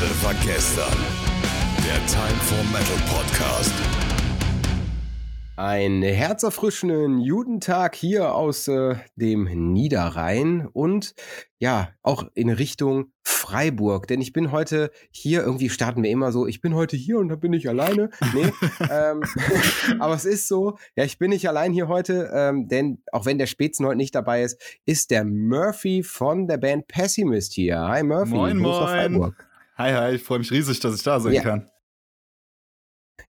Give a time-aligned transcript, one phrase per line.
[0.00, 0.96] Heute war gestern.
[1.84, 3.72] Der Time for Metal Podcast.
[5.56, 11.16] Ein herzerfrischenden Judentag hier aus äh, dem Niederrhein und
[11.58, 14.06] ja, auch in Richtung Freiburg.
[14.06, 17.28] Denn ich bin heute hier, irgendwie starten wir immer so, ich bin heute hier und
[17.28, 18.10] da bin ich alleine.
[18.34, 18.52] Nee,
[18.92, 19.24] ähm,
[19.98, 23.38] aber es ist so, ja, ich bin nicht allein hier heute, ähm, denn auch wenn
[23.38, 27.80] der Spätzen heute nicht dabei ist, ist der Murphy von der Band Pessimist hier.
[27.80, 28.86] Hi Murphy, moin, moin.
[28.86, 29.47] Freiburg.
[29.78, 31.42] Hi, hi, ich freue mich riesig, dass ich da sein Ja.
[31.42, 31.70] kann.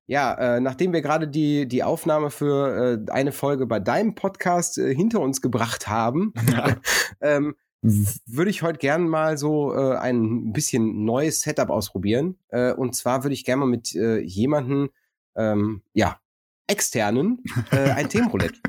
[0.07, 4.77] Ja, äh, nachdem wir gerade die, die Aufnahme für äh, eine Folge bei deinem Podcast
[4.77, 6.33] äh, hinter uns gebracht haben,
[7.21, 12.37] ähm, w- würde ich heute gern mal so äh, ein bisschen neues Setup ausprobieren.
[12.49, 14.89] Äh, und zwar würde ich gerne mal mit äh, jemanden,
[15.35, 16.19] ähm, ja,
[16.67, 18.59] externen, äh, ein Themenroulette.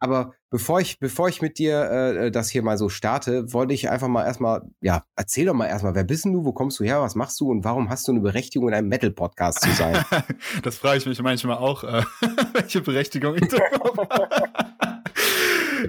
[0.00, 3.90] Aber bevor ich, bevor ich mit dir äh, das hier mal so starte, wollte ich
[3.90, 7.00] einfach mal erstmal, ja, erzähl doch mal erstmal, wer bist du, wo kommst du her,
[7.00, 10.04] was machst du und warum hast du eine Berechtigung, in einem Metal-Podcast zu sein?
[10.62, 12.04] das frage ich mich manchmal auch, äh,
[12.52, 13.58] welche Berechtigung ich da.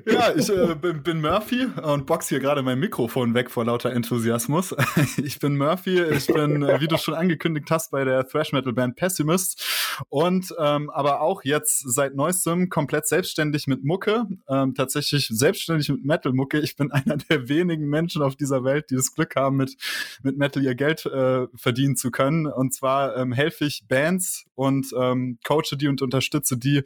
[0.06, 3.94] Ja, ich äh, bin, bin Murphy und box hier gerade mein Mikrofon weg vor lauter
[3.94, 4.76] Enthusiasmus.
[5.18, 8.74] Ich bin Murphy, ich bin, äh, wie du schon angekündigt hast, bei der Thrash Metal
[8.74, 9.64] Band Pessimist
[10.10, 16.06] und ähm, aber auch jetzt seit neuestem komplett selbstständig mit Mucke, ähm, tatsächlich selbstständig mit
[16.06, 16.60] Metal Mucke.
[16.60, 19.76] Ich bin einer der wenigen Menschen auf dieser Welt, die das Glück haben, mit
[20.24, 22.48] mit Metal ihr Geld äh, verdienen zu können.
[22.48, 26.84] Und zwar ähm, helfe ich Bands und ähm, coache die und unterstütze die,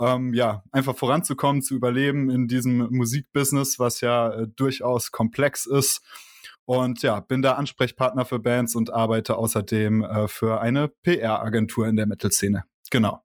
[0.00, 6.02] ähm, ja, einfach voranzukommen, zu überleben in diesem Musikbusiness, was ja äh, durchaus komplex ist.
[6.66, 11.96] Und ja, bin da Ansprechpartner für Bands und arbeite außerdem äh, für eine PR-Agentur in
[11.96, 12.64] der Metal-Szene.
[12.90, 13.22] Genau.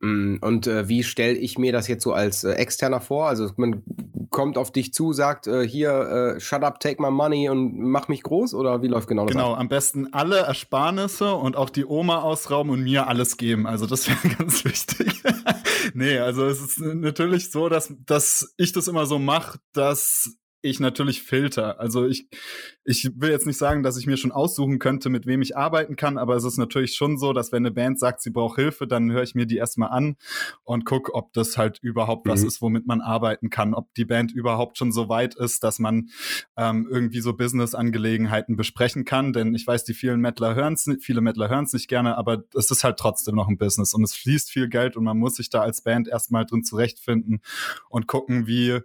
[0.00, 3.26] Mm, Und äh, wie stelle ich mir das jetzt so als äh, Externer vor?
[3.26, 3.82] Also man
[4.30, 8.08] kommt auf dich zu, sagt äh, hier, äh, shut up, take my money und mach
[8.08, 9.32] mich groß oder wie läuft genau das?
[9.32, 9.60] Genau, ab?
[9.60, 13.66] am besten alle Ersparnisse und auch die Oma ausrauben und mir alles geben.
[13.66, 15.22] Also das wäre ganz wichtig.
[15.94, 20.80] nee, also es ist natürlich so, dass, dass ich das immer so mache, dass ich
[20.80, 21.78] natürlich filter.
[21.78, 22.28] Also ich,
[22.84, 25.96] ich will jetzt nicht sagen, dass ich mir schon aussuchen könnte, mit wem ich arbeiten
[25.96, 28.86] kann, aber es ist natürlich schon so, dass wenn eine Band sagt, sie braucht Hilfe,
[28.86, 30.16] dann höre ich mir die erstmal an
[30.64, 32.48] und guck, ob das halt überhaupt was Mhm.
[32.48, 36.10] ist, womit man arbeiten kann, ob die Band überhaupt schon so weit ist, dass man
[36.56, 39.32] ähm, irgendwie so Business-Angelegenheiten besprechen kann.
[39.32, 42.44] Denn ich weiß, die vielen Mettler hören es, viele Mettler hören es nicht gerne, aber
[42.54, 45.36] es ist halt trotzdem noch ein Business und es fließt viel Geld und man muss
[45.36, 47.40] sich da als Band erstmal drin zurechtfinden
[47.88, 48.80] und gucken, wie,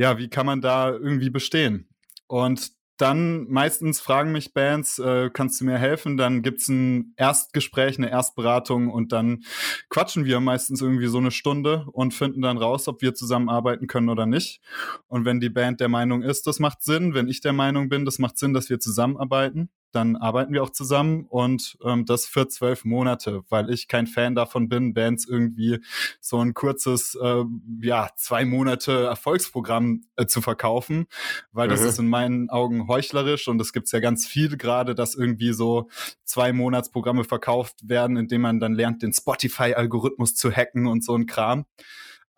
[0.00, 1.86] ja, wie kann man da irgendwie bestehen.
[2.26, 6.16] Und dann meistens fragen mich Bands, äh, kannst du mir helfen?
[6.16, 9.44] Dann gibt's ein Erstgespräch, eine Erstberatung und dann
[9.90, 14.08] quatschen wir meistens irgendwie so eine Stunde und finden dann raus, ob wir zusammenarbeiten können
[14.08, 14.62] oder nicht.
[15.06, 18.06] Und wenn die Band der Meinung ist, das macht Sinn, wenn ich der Meinung bin,
[18.06, 22.48] das macht Sinn, dass wir zusammenarbeiten, dann arbeiten wir auch zusammen und ähm, das für
[22.48, 25.78] zwölf Monate, weil ich kein Fan davon bin, Bands irgendwie
[26.20, 27.44] so ein kurzes, äh,
[27.82, 31.06] ja, zwei Monate Erfolgsprogramm äh, zu verkaufen,
[31.52, 31.86] weil das Mhm.
[31.86, 35.88] ist in meinen Augen heuchlerisch und es gibt ja ganz viel gerade, dass irgendwie so
[36.24, 41.26] zwei Monatsprogramme verkauft werden, indem man dann lernt, den Spotify-Algorithmus zu hacken und so ein
[41.26, 41.66] Kram.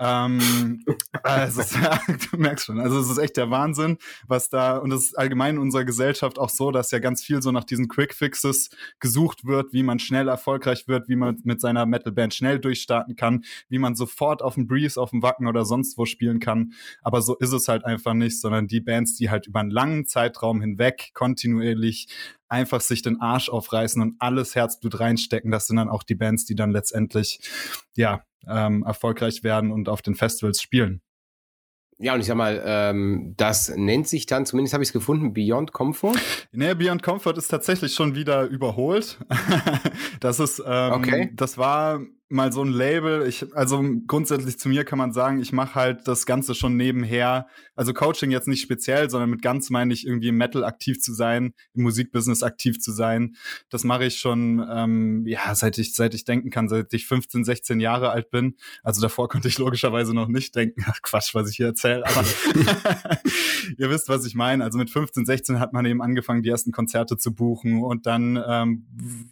[0.04, 0.84] Ähm,
[1.22, 1.70] also, es-
[2.30, 5.54] du merkst schon, also es ist echt der Wahnsinn, was da, und es ist allgemein
[5.56, 9.44] in unserer Gesellschaft auch so, dass ja ganz viel so nach diesen Quick Fixes gesucht
[9.44, 13.78] wird, wie man schnell erfolgreich wird, wie man mit seiner Metalband schnell durchstarten kann, wie
[13.78, 16.72] man sofort auf dem Breeze, auf dem Wacken oder sonst wo spielen kann.
[17.02, 20.06] Aber so ist es halt einfach nicht, sondern die Bands, die halt über einen langen
[20.06, 22.08] Zeitraum hinweg kontinuierlich
[22.48, 26.44] einfach sich den Arsch aufreißen und alles Herzblut reinstecken, das sind dann auch die Bands,
[26.44, 27.40] die dann letztendlich,
[27.96, 31.02] ja, ähm, erfolgreich werden und auf den Festivals spielen.
[31.98, 35.32] Ja, und ich sag mal, ähm, das nennt sich dann, zumindest habe ich es gefunden,
[35.34, 36.14] Beyond Comfort.
[36.50, 39.18] Nee, Beyond Comfort ist tatsächlich schon wieder überholt.
[40.20, 41.30] das ist, ähm, Okay.
[41.34, 42.00] das war
[42.32, 43.26] mal so ein Label.
[43.26, 47.46] Ich, also grundsätzlich zu mir kann man sagen, ich mache halt das Ganze schon nebenher.
[47.76, 51.12] Also Coaching jetzt nicht speziell, sondern mit ganz meine ich irgendwie im Metal aktiv zu
[51.12, 53.36] sein, im Musikbusiness aktiv zu sein.
[53.68, 57.44] Das mache ich schon, ähm, ja, seit ich, seit ich denken kann, seit ich 15,
[57.44, 58.56] 16 Jahre alt bin.
[58.82, 60.84] Also davor konnte ich logischerweise noch nicht denken.
[60.86, 62.04] Ach Quatsch, was ich hier erzähle.
[62.06, 62.24] Aber
[63.78, 64.64] ihr wisst, was ich meine.
[64.64, 67.82] Also mit 15, 16 hat man eben angefangen, die ersten Konzerte zu buchen.
[67.82, 68.86] Und dann ähm,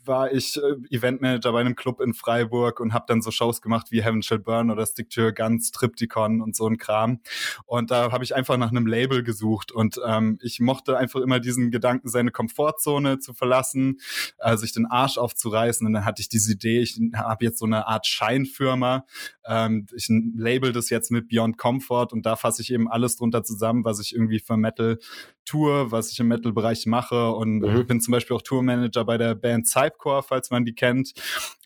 [0.05, 3.91] war ich äh, Eventmanager bei einem Club in Freiburg und habe dann so Shows gemacht
[3.91, 7.21] wie Heaven Shall Burn oder Stick to Your Guns, Triptychon und so ein Kram.
[7.67, 9.73] Und da habe ich einfach nach einem Label gesucht.
[9.73, 14.01] Und ähm, ich mochte einfach immer diesen Gedanken, seine Komfortzone zu verlassen,
[14.39, 15.87] äh, sich den Arsch aufzureißen.
[15.87, 19.05] Und dann hatte ich diese Idee, ich habe jetzt so eine Art Scheinfirma.
[19.47, 23.43] Ähm, ich label das jetzt mit Beyond Comfort und da fasse ich eben alles drunter
[23.43, 24.99] zusammen, was ich irgendwie für Metal
[25.45, 27.87] tue, was ich im Metal-Bereich mache und mhm.
[27.87, 31.13] bin zum Beispiel auch Tourmanager bei der Band Cypcore, falls man die kennt.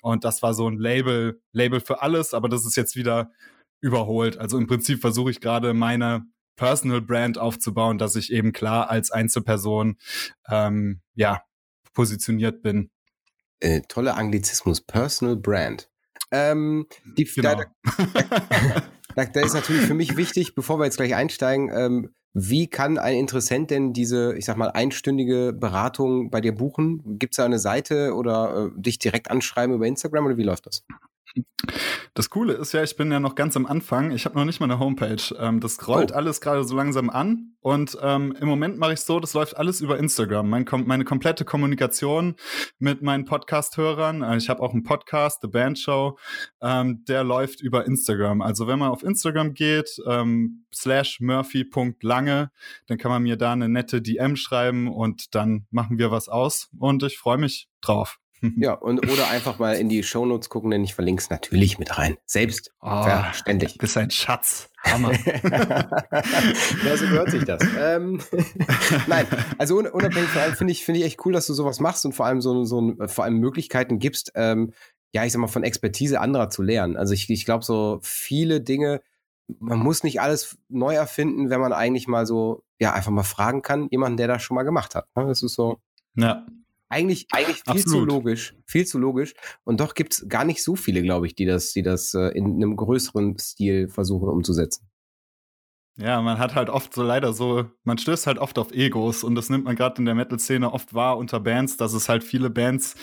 [0.04, 3.32] Und das war so ein Label, Label für alles, aber das ist jetzt wieder
[3.80, 4.36] überholt.
[4.36, 9.10] Also im Prinzip versuche ich gerade meine Personal Brand aufzubauen, dass ich eben klar als
[9.10, 9.96] Einzelperson
[10.50, 11.42] ähm, ja
[11.94, 12.90] positioniert bin.
[13.60, 15.90] Äh, toller Anglizismus, Personal Brand.
[16.30, 16.86] Ähm,
[17.16, 17.54] die, genau.
[17.54, 17.64] da,
[19.16, 22.98] da, da, ist natürlich für mich wichtig, bevor wir jetzt gleich einsteigen, ähm, wie kann
[22.98, 27.18] ein Interessent denn diese, ich sag mal, einstündige Beratung bei dir buchen?
[27.18, 30.66] Gibt es da eine Seite oder äh, dich direkt anschreiben über Instagram oder wie läuft
[30.66, 30.84] das?
[32.14, 34.12] Das Coole ist ja, ich bin ja noch ganz am Anfang.
[34.12, 35.34] Ich habe noch nicht mal eine Homepage.
[35.38, 36.14] Ähm, das rollt oh.
[36.14, 37.56] alles gerade so langsam an.
[37.60, 40.48] Und ähm, im Moment mache ich so, das läuft alles über Instagram.
[40.48, 42.36] Mein, meine komplette Kommunikation
[42.78, 44.22] mit meinen Podcast-Hörern.
[44.22, 46.16] Äh, ich habe auch einen Podcast, The Band Show.
[46.62, 48.42] Ähm, der läuft über Instagram.
[48.42, 52.50] Also wenn man auf Instagram geht, ähm, slash murphy.lange,
[52.86, 56.68] dann kann man mir da eine nette DM schreiben und dann machen wir was aus.
[56.78, 58.18] Und ich freue mich drauf.
[58.56, 61.98] Ja, und oder einfach mal in die Shownotes gucken, denn ich verlinke es natürlich mit
[61.98, 62.16] rein.
[62.26, 62.72] Selbst.
[62.80, 63.78] Oh, verständlich.
[63.78, 64.70] Das ist ein Schatz.
[64.84, 65.12] Hammer.
[66.84, 67.62] ja, so gehört sich das.
[67.78, 68.20] Ähm,
[69.06, 69.26] Nein,
[69.56, 72.12] also unabhängig von allem finde ich, finde ich echt cool, dass du sowas machst und
[72.12, 74.72] vor allem so, so vor allem Möglichkeiten gibst, ähm,
[75.14, 76.96] ja, ich sag mal, von Expertise anderer zu lernen.
[76.96, 79.00] Also ich, ich glaube, so viele Dinge,
[79.58, 83.62] man muss nicht alles neu erfinden, wenn man eigentlich mal so, ja, einfach mal fragen
[83.62, 85.06] kann, jemanden, der das schon mal gemacht hat.
[85.16, 85.26] Ne?
[85.26, 85.78] Das ist so.
[86.16, 86.46] Ja.
[86.94, 88.08] Eigentlich, eigentlich viel Absolut.
[88.08, 89.34] zu logisch, viel zu logisch.
[89.64, 92.28] Und doch gibt es gar nicht so viele, glaube ich, die das, die das äh,
[92.28, 94.86] in einem größeren Stil versuchen umzusetzen.
[95.96, 99.36] Ja, man hat halt oft so leider so, man stößt halt oft auf Egos und
[99.36, 102.50] das nimmt man gerade in der Metal-Szene oft wahr unter Bands, dass es halt viele
[102.50, 102.96] Bands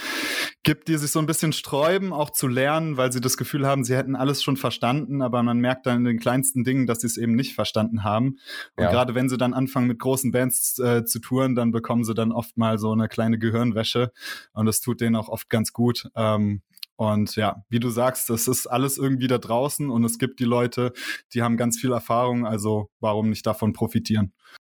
[0.63, 3.85] gibt, die sich so ein bisschen sträuben, auch zu lernen, weil sie das Gefühl haben,
[3.85, 7.07] sie hätten alles schon verstanden, aber man merkt dann in den kleinsten Dingen, dass sie
[7.07, 8.39] es eben nicht verstanden haben.
[8.75, 8.91] Und ja.
[8.91, 12.33] gerade wenn sie dann anfangen mit großen Bands äh, zu touren, dann bekommen sie dann
[12.33, 14.11] oft mal so eine kleine Gehirnwäsche
[14.51, 16.09] und das tut denen auch oft ganz gut.
[16.15, 16.61] Ähm,
[16.95, 20.45] und ja, wie du sagst, das ist alles irgendwie da draußen und es gibt die
[20.45, 20.93] Leute,
[21.33, 24.33] die haben ganz viel Erfahrung, also warum nicht davon profitieren?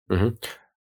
[0.09, 0.39] Mhm.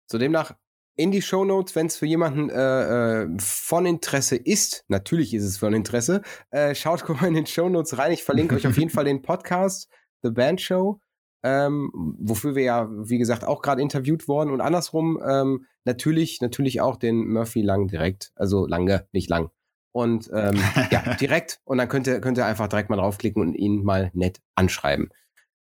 [0.07, 0.55] So demnach
[0.99, 4.85] in die Show Notes, wenn es für jemanden äh, äh, von Interesse ist.
[4.89, 6.23] Natürlich ist es von Interesse.
[6.51, 8.13] Äh, schaut mal in den Show Notes rein.
[8.13, 9.89] Ich verlinke euch auf jeden Fall den Podcast
[10.23, 11.01] The Band Show,
[11.45, 16.81] ähm, wofür wir ja, wie gesagt, auch gerade interviewt worden und andersrum ähm, natürlich, natürlich
[16.81, 19.51] auch den Murphy Lang direkt, also Lange, nicht Lang.
[19.99, 20.55] Und ähm,
[20.93, 21.61] ja, direkt.
[21.65, 25.09] Und dann könnt ihr, könnt ihr einfach direkt mal draufklicken und ihn mal nett anschreiben.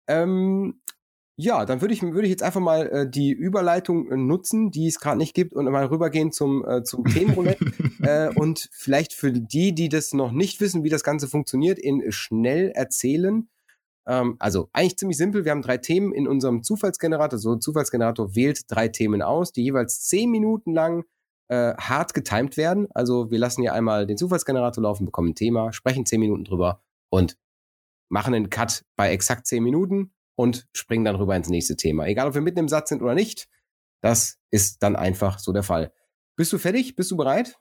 [0.07, 0.79] Ähm,
[1.37, 4.85] ja, dann würde ich, würde ich jetzt einfach mal äh, die Überleitung äh, nutzen, die
[4.85, 7.65] es gerade nicht gibt, und mal rübergehen zum, äh, zum Themenroulette.
[8.03, 12.11] äh, und vielleicht für die, die das noch nicht wissen, wie das Ganze funktioniert, in
[12.11, 13.49] schnell erzählen.
[14.05, 15.45] Ähm, also eigentlich ziemlich simpel.
[15.45, 17.39] Wir haben drei Themen in unserem Zufallsgenerator.
[17.39, 21.05] So ein Zufallsgenerator wählt drei Themen aus, die jeweils zehn Minuten lang
[21.51, 22.87] äh, hart getimed werden.
[22.93, 26.81] Also wir lassen hier einmal den Zufallsgenerator laufen, bekommen ein Thema, sprechen zehn Minuten drüber
[27.09, 27.37] und
[28.09, 32.07] machen einen Cut bei exakt zehn Minuten und springen dann rüber ins nächste Thema.
[32.07, 33.49] Egal, ob wir mitten im Satz sind oder nicht,
[34.01, 35.93] das ist dann einfach so der Fall.
[36.37, 36.95] Bist du fertig?
[36.95, 37.59] Bist du bereit?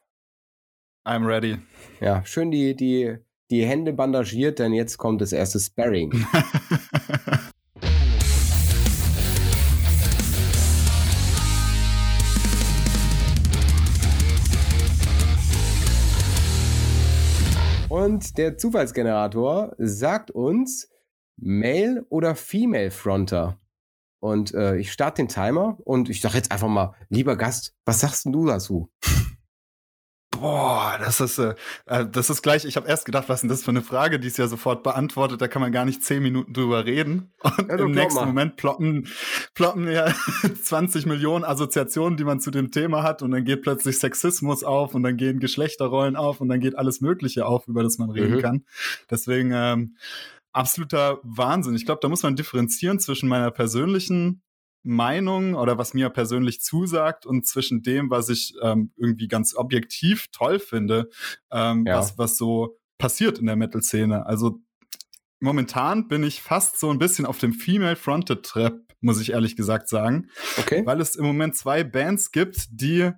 [1.05, 1.59] I'm ready.
[2.01, 3.17] Ja, schön die, die,
[3.51, 6.13] die Hände bandagiert, denn jetzt kommt das erste Sparring.
[18.21, 20.91] Und der Zufallsgenerator sagt uns
[21.39, 23.59] Male oder Female Fronter.
[24.19, 28.01] Und äh, ich starte den Timer und ich sage jetzt einfach mal, lieber Gast, was
[28.01, 28.91] sagst du dazu?
[30.41, 31.55] Boah, das ist, äh,
[31.87, 34.19] äh, das ist gleich, ich habe erst gedacht, was ist denn das für eine Frage,
[34.19, 37.33] die ist ja sofort beantwortet, da kann man gar nicht zehn Minuten drüber reden.
[37.43, 38.27] Und ja, im nächsten mal.
[38.27, 39.07] Moment ploppen,
[39.55, 40.13] ploppen ja
[40.63, 44.95] 20 Millionen Assoziationen, die man zu dem Thema hat und dann geht plötzlich Sexismus auf
[44.95, 48.37] und dann gehen Geschlechterrollen auf und dann geht alles Mögliche auf, über das man reden
[48.37, 48.41] mhm.
[48.41, 48.65] kann.
[49.11, 49.97] Deswegen ähm,
[50.53, 51.75] absoluter Wahnsinn.
[51.75, 54.43] Ich glaube, da muss man differenzieren zwischen meiner persönlichen
[54.83, 60.29] Meinung oder was mir persönlich zusagt und zwischen dem, was ich ähm, irgendwie ganz objektiv
[60.33, 61.11] toll finde,
[61.51, 61.99] ähm, ja.
[61.99, 64.27] was, was so passiert in der Metal-Szene.
[64.27, 64.61] Also
[65.41, 69.89] momentan bin ich fast so ein bisschen auf dem Female-Fronted Trap, muss ich ehrlich gesagt
[69.89, 70.29] sagen.
[70.59, 70.85] Okay.
[70.87, 73.11] Weil es im Moment zwei Bands gibt, die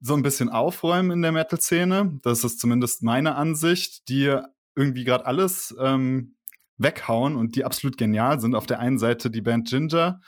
[0.00, 2.18] so ein bisschen aufräumen in der Metal-Szene.
[2.22, 4.38] Das ist zumindest meine Ansicht, die
[4.74, 6.35] irgendwie gerade alles ähm,
[6.78, 8.54] weghauen und die absolut genial sind.
[8.54, 10.20] Auf der einen Seite die Band Ginger,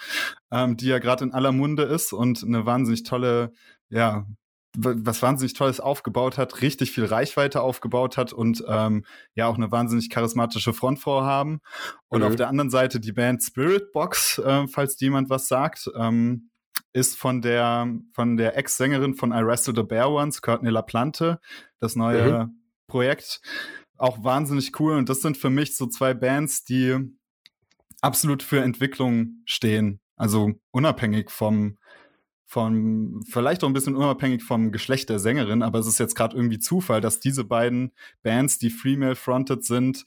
[0.50, 3.52] ähm, die ja gerade in aller Munde ist und eine wahnsinnig tolle,
[3.90, 4.26] ja,
[4.76, 9.72] was wahnsinnig Tolles aufgebaut hat, richtig viel Reichweite aufgebaut hat und ähm, ja auch eine
[9.72, 11.60] wahnsinnig charismatische Frontfrau haben.
[12.08, 12.26] Und mhm.
[12.26, 15.90] auf der anderen Seite die Band Spirit Box, äh, falls jemand was sagt.
[15.96, 16.50] Ähm,
[16.92, 21.38] ist von der, von der Ex-Sängerin von I Wrestle the Bear Once, Courtney LaPlante,
[21.80, 22.62] das neue mhm.
[22.86, 23.40] Projekt.
[23.98, 24.96] Auch wahnsinnig cool.
[24.96, 26.96] Und das sind für mich so zwei Bands, die
[28.00, 30.00] absolut für Entwicklung stehen.
[30.16, 31.78] Also unabhängig vom,
[32.46, 36.36] vom, vielleicht auch ein bisschen unabhängig vom Geschlecht der Sängerin, aber es ist jetzt gerade
[36.36, 40.06] irgendwie Zufall, dass diese beiden Bands, die female-fronted sind,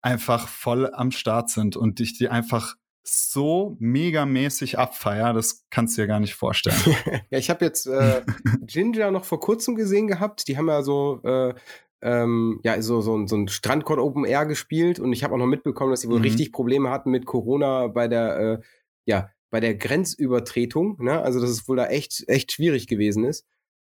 [0.00, 2.76] einfach voll am Start sind und ich die einfach
[3.10, 6.76] so megamäßig abfeier, das kannst du dir gar nicht vorstellen.
[7.30, 8.22] ja, ich habe jetzt äh,
[8.62, 10.46] Ginger noch vor kurzem gesehen gehabt.
[10.48, 11.54] Die haben ja so äh,
[12.02, 15.46] ähm, ja, so, so, so ein Strandkorn Open Air gespielt und ich habe auch noch
[15.46, 16.24] mitbekommen, dass sie wohl mhm.
[16.24, 18.58] richtig Probleme hatten mit Corona bei der, äh,
[19.06, 21.22] ja, bei der Grenzübertretung, ne?
[21.22, 23.46] Also, dass es wohl da echt, echt schwierig gewesen ist.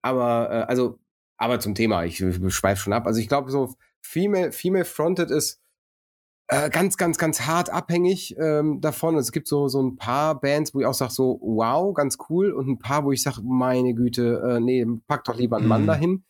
[0.02, 1.00] Aber, äh, also,
[1.38, 3.06] aber zum Thema, ich, ich schweife schon ab.
[3.06, 5.62] Also, ich glaube, so Female, Female Fronted ist
[6.48, 9.16] äh, ganz, ganz, ganz hart abhängig ähm, davon.
[9.16, 12.52] Es gibt so, so ein paar Bands, wo ich auch sage, so, wow, ganz cool.
[12.52, 15.84] Und ein paar, wo ich sage, meine Güte, äh, nee, pack doch lieber einen Mann
[15.84, 15.88] mhm.
[15.88, 16.24] dahin.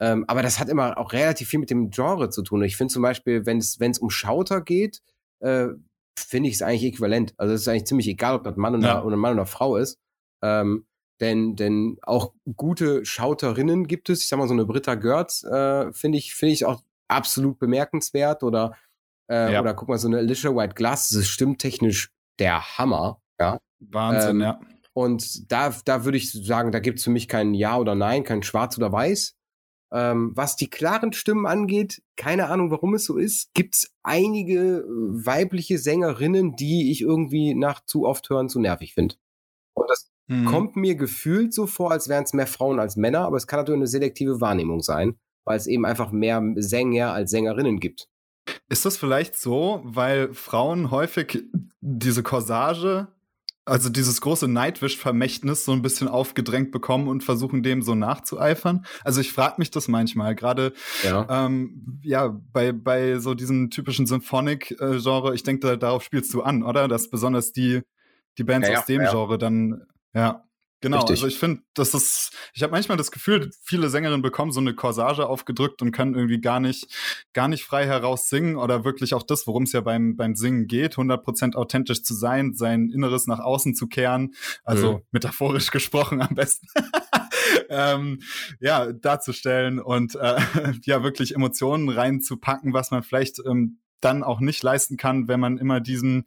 [0.00, 2.62] Ähm, aber das hat immer auch relativ viel mit dem Genre zu tun.
[2.62, 5.00] Ich finde zum Beispiel, wenn es um Schauter geht,
[5.40, 5.68] äh,
[6.18, 7.34] finde ich es eigentlich äquivalent.
[7.36, 9.02] Also es ist eigentlich ziemlich egal, ob das Mann oder, ja.
[9.02, 9.98] oder Mann oder Frau ist.
[10.42, 10.86] Ähm,
[11.20, 14.20] denn, denn auch gute Schauterinnen gibt es.
[14.20, 18.42] Ich sag mal, so eine Britta Görz äh, finde ich, finde ich auch absolut bemerkenswert.
[18.42, 18.76] Oder,
[19.30, 19.60] äh, ja.
[19.60, 23.22] oder guck mal, so eine Alicia White Glass, das ist stimmtechnisch der Hammer.
[23.40, 23.60] Ja.
[23.80, 24.60] Wahnsinn, ähm, ja.
[24.92, 28.24] Und da, da würde ich sagen, da gibt es für mich kein Ja oder Nein,
[28.24, 29.35] kein Schwarz oder Weiß.
[29.96, 34.80] Ähm, was die klaren Stimmen angeht, keine Ahnung, warum es so ist, gibt es einige
[34.80, 39.14] äh, weibliche Sängerinnen, die ich irgendwie nach zu oft hören zu nervig finde.
[39.72, 40.44] Und das mhm.
[40.44, 43.58] kommt mir gefühlt so vor, als wären es mehr Frauen als Männer, aber es kann
[43.58, 48.10] natürlich eine selektive Wahrnehmung sein, weil es eben einfach mehr Sänger als Sängerinnen gibt.
[48.68, 51.42] Ist das vielleicht so, weil Frauen häufig
[51.80, 53.08] diese Corsage
[53.66, 58.86] also dieses große Nightwish-Vermächtnis so ein bisschen aufgedrängt bekommen und versuchen dem so nachzueifern.
[59.02, 61.26] Also ich frage mich das manchmal, gerade ja.
[61.28, 65.34] Ähm, ja bei bei so diesem typischen Symphonic-Genre.
[65.34, 66.86] Ich denke, darauf spielst du an, oder?
[66.86, 67.82] Dass besonders die
[68.38, 69.10] die Bands ja, aus dem ja.
[69.10, 69.82] Genre dann
[70.14, 70.44] ja
[70.82, 71.16] Genau, Richtig.
[71.16, 74.74] also ich finde, das ist, ich habe manchmal das Gefühl, viele Sängerinnen bekommen so eine
[74.74, 76.86] Corsage aufgedrückt und können irgendwie gar nicht,
[77.32, 80.66] gar nicht frei heraus singen oder wirklich auch das, worum es ja beim, beim Singen
[80.66, 85.02] geht, 100% authentisch zu sein, sein Inneres nach außen zu kehren, also mhm.
[85.12, 86.66] metaphorisch gesprochen am besten.
[87.70, 88.20] ähm,
[88.60, 90.40] ja, darzustellen und äh,
[90.84, 95.58] ja, wirklich Emotionen reinzupacken, was man vielleicht ähm, dann auch nicht leisten kann, wenn man
[95.58, 96.26] immer diesen,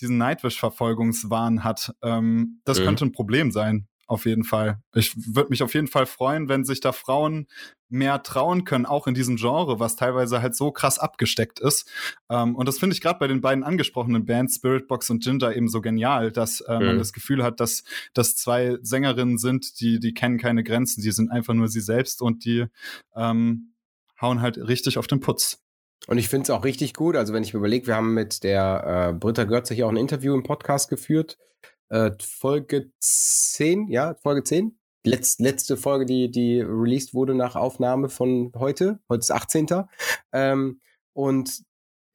[0.00, 1.94] diesen Nightwish-Verfolgungswahn hat.
[2.02, 2.84] Ähm, das mhm.
[2.84, 4.80] könnte ein Problem sein, auf jeden Fall.
[4.94, 7.46] Ich würde mich auf jeden Fall freuen, wenn sich da Frauen
[7.88, 11.88] mehr trauen können, auch in diesem Genre, was teilweise halt so krass abgesteckt ist.
[12.28, 15.68] Ähm, und das finde ich gerade bei den beiden angesprochenen Bands, Spiritbox und Ginger, eben
[15.68, 16.86] so genial, dass äh, mhm.
[16.86, 21.12] man das Gefühl hat, dass das zwei Sängerinnen sind, die, die kennen keine Grenzen, die
[21.12, 22.66] sind einfach nur sie selbst und die
[23.14, 23.72] ähm,
[24.20, 25.65] hauen halt richtig auf den Putz.
[26.06, 27.16] Und ich finde es auch richtig gut.
[27.16, 29.96] Also, wenn ich mir überlege, wir haben mit der äh, Britta Görze hier auch ein
[29.96, 31.38] Interview im Podcast geführt.
[31.88, 34.78] Äh, Folge 10, ja, Folge 10.
[35.04, 38.98] Letz, letzte Folge, die, die released wurde nach Aufnahme von heute.
[39.08, 39.66] Heute ist 18.
[40.32, 40.80] Ähm,
[41.12, 41.62] und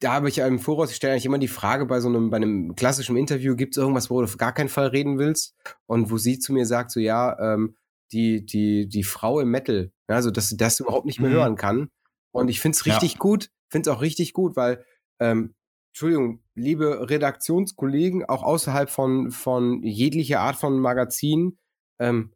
[0.00, 2.36] da habe ich im Voraus, ich stelle eigentlich immer die Frage bei so einem, bei
[2.36, 5.54] einem klassischen Interview, gibt es irgendwas, wo du auf gar keinen Fall reden willst?
[5.86, 7.76] Und wo sie zu mir sagt, so ja, ähm,
[8.12, 11.34] die, die, die Frau im Metal, also dass sie das überhaupt nicht mehr mhm.
[11.34, 11.88] hören kann.
[12.30, 13.18] Und ich finde es richtig ja.
[13.18, 14.84] gut, finde es auch richtig gut, weil,
[15.20, 15.54] ähm,
[15.92, 21.58] Entschuldigung, liebe Redaktionskollegen, auch außerhalb von, von jeglicher Art von Magazin,
[21.98, 22.32] ähm,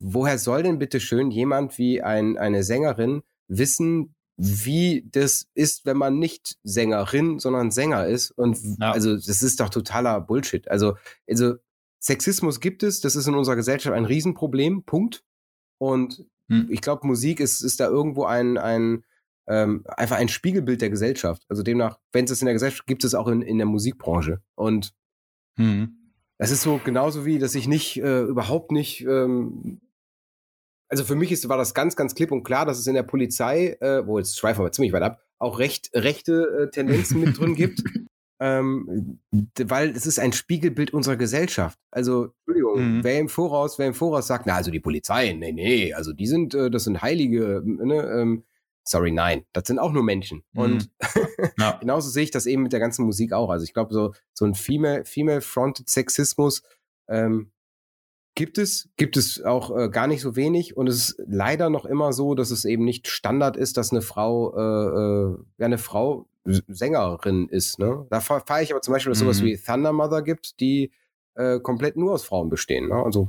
[0.00, 5.96] woher soll denn bitte schön jemand wie ein, eine Sängerin wissen, wie das ist, wenn
[5.96, 8.30] man nicht Sängerin, sondern Sänger ist?
[8.30, 8.92] Und ja.
[8.92, 10.68] also, das ist doch totaler Bullshit.
[10.68, 10.96] Also,
[11.28, 11.54] also,
[12.00, 15.24] Sexismus gibt es, das ist in unserer Gesellschaft ein Riesenproblem, Punkt.
[15.78, 16.68] Und hm.
[16.70, 19.04] ich glaube, Musik ist, ist da irgendwo ein, ein,
[19.48, 21.42] ähm, einfach ein Spiegelbild der Gesellschaft.
[21.48, 24.42] Also demnach, wenn es es in der Gesellschaft gibt, es auch in, in der Musikbranche.
[24.54, 24.92] Und
[25.56, 26.12] mhm.
[26.36, 29.80] das ist so genauso wie, dass ich nicht, äh, überhaupt nicht, ähm,
[30.90, 33.02] also für mich ist, war das ganz, ganz klipp und klar, dass es in der
[33.02, 37.38] Polizei, äh, wo jetzt schweifen wir ziemlich weit ab, auch recht, rechte äh, Tendenzen mit
[37.38, 37.82] drin gibt.
[38.40, 41.76] Ähm, weil es ist ein Spiegelbild unserer Gesellschaft.
[41.90, 43.02] Also, Entschuldigung, mhm.
[43.02, 46.28] wer im Voraus, wer im Voraus sagt, na, also die Polizei, nee, nee, also die
[46.28, 48.44] sind, äh, das sind Heilige, ne, ähm,
[48.88, 50.42] sorry, nein, das sind auch nur Menschen.
[50.52, 50.60] Mhm.
[50.60, 50.90] Und
[51.58, 51.72] ja.
[51.80, 53.50] genauso sehe ich das eben mit der ganzen Musik auch.
[53.50, 56.62] Also ich glaube, so, so ein Female, Female-Fronted Sexismus
[57.08, 57.52] ähm,
[58.34, 60.76] gibt es, gibt es auch äh, gar nicht so wenig.
[60.76, 64.02] Und es ist leider noch immer so, dass es eben nicht Standard ist, dass eine
[64.02, 67.78] Frau, äh, äh, ja, eine Frau Sängerin ist.
[67.78, 68.06] Ne?
[68.10, 69.24] Da fahre ich aber zum Beispiel, dass mhm.
[69.24, 70.92] sowas wie Thunder Mother gibt, die
[71.34, 72.88] äh, komplett nur aus Frauen bestehen.
[72.88, 72.94] Ne?
[72.94, 73.28] Also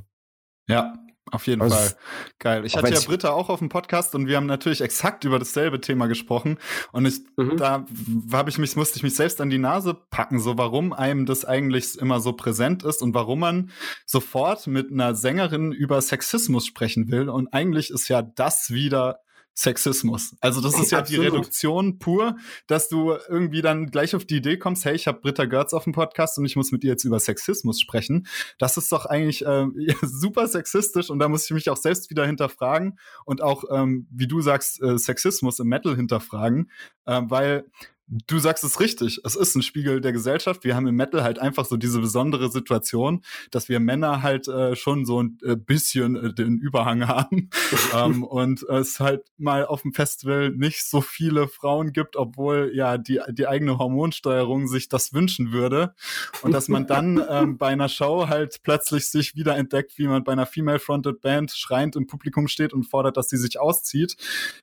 [0.67, 0.93] Ja,
[1.31, 1.91] auf jeden also, Fall.
[2.39, 2.65] Geil.
[2.65, 5.81] Ich hatte ja Britta auch auf dem Podcast und wir haben natürlich exakt über dasselbe
[5.81, 6.57] Thema gesprochen.
[6.91, 7.57] Und ich, mhm.
[7.57, 7.86] da
[8.31, 11.45] habe ich mich, musste ich mich selbst an die Nase packen, so warum einem das
[11.45, 13.71] eigentlich immer so präsent ist und warum man
[14.05, 17.29] sofort mit einer Sängerin über Sexismus sprechen will.
[17.29, 19.19] Und eigentlich ist ja das wieder
[19.59, 20.37] Sexismus.
[20.39, 21.25] Also das ist ja Absolut.
[21.25, 22.37] die Reduktion pur,
[22.67, 25.83] dass du irgendwie dann gleich auf die Idee kommst, hey, ich habe Britta Görz auf
[25.83, 28.25] dem Podcast und ich muss mit ihr jetzt über Sexismus sprechen.
[28.57, 29.67] Das ist doch eigentlich äh,
[30.01, 34.27] super sexistisch und da muss ich mich auch selbst wieder hinterfragen und auch, ähm, wie
[34.27, 36.71] du sagst, äh, Sexismus im Metal hinterfragen,
[37.05, 37.65] äh, weil
[38.11, 39.21] Du sagst es richtig.
[39.23, 40.63] Es ist ein Spiegel der Gesellschaft.
[40.63, 44.75] Wir haben im Metal halt einfach so diese besondere Situation, dass wir Männer halt äh,
[44.75, 47.51] schon so ein äh, bisschen äh, den Überhang haben
[47.95, 52.97] ähm, und es halt mal auf dem Festival nicht so viele Frauen gibt, obwohl ja
[52.97, 55.93] die die eigene Hormonsteuerung sich das wünschen würde
[56.41, 60.23] und dass man dann ähm, bei einer Show halt plötzlich sich wieder entdeckt, wie man
[60.23, 64.17] bei einer female-fronted Band schreiend im Publikum steht und fordert, dass sie sich auszieht,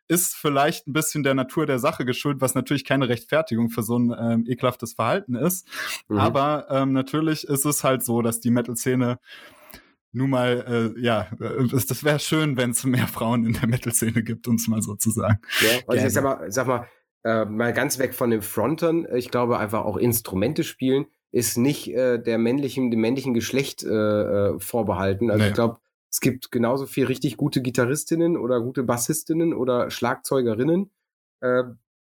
[0.08, 3.82] ist vielleicht ein bisschen der Natur der Sache geschuldet, was natürlich keine Rechtfertigung Rechtfertigung für
[3.82, 5.66] so ein ähm, ekelhaftes Verhalten ist.
[6.08, 6.18] Mhm.
[6.18, 9.18] Aber ähm, natürlich ist es halt so, dass die Metal-Szene
[10.12, 14.22] nun mal, äh, ja, äh, das wäre schön, wenn es mehr Frauen in der Metal-Szene
[14.22, 15.38] gibt, um es mal so zu sagen.
[15.60, 16.86] Ja, ich sag mal, sag mal,
[17.24, 21.92] äh, mal ganz weg von den Frontern, ich glaube einfach auch Instrumente spielen ist nicht
[21.92, 25.30] äh, der männlichen, dem männlichen Geschlecht äh, äh vorbehalten.
[25.30, 25.48] Also nee.
[25.48, 30.90] ich glaube, es gibt genauso viel richtig gute Gitarristinnen oder gute Bassistinnen oder Schlagzeugerinnen.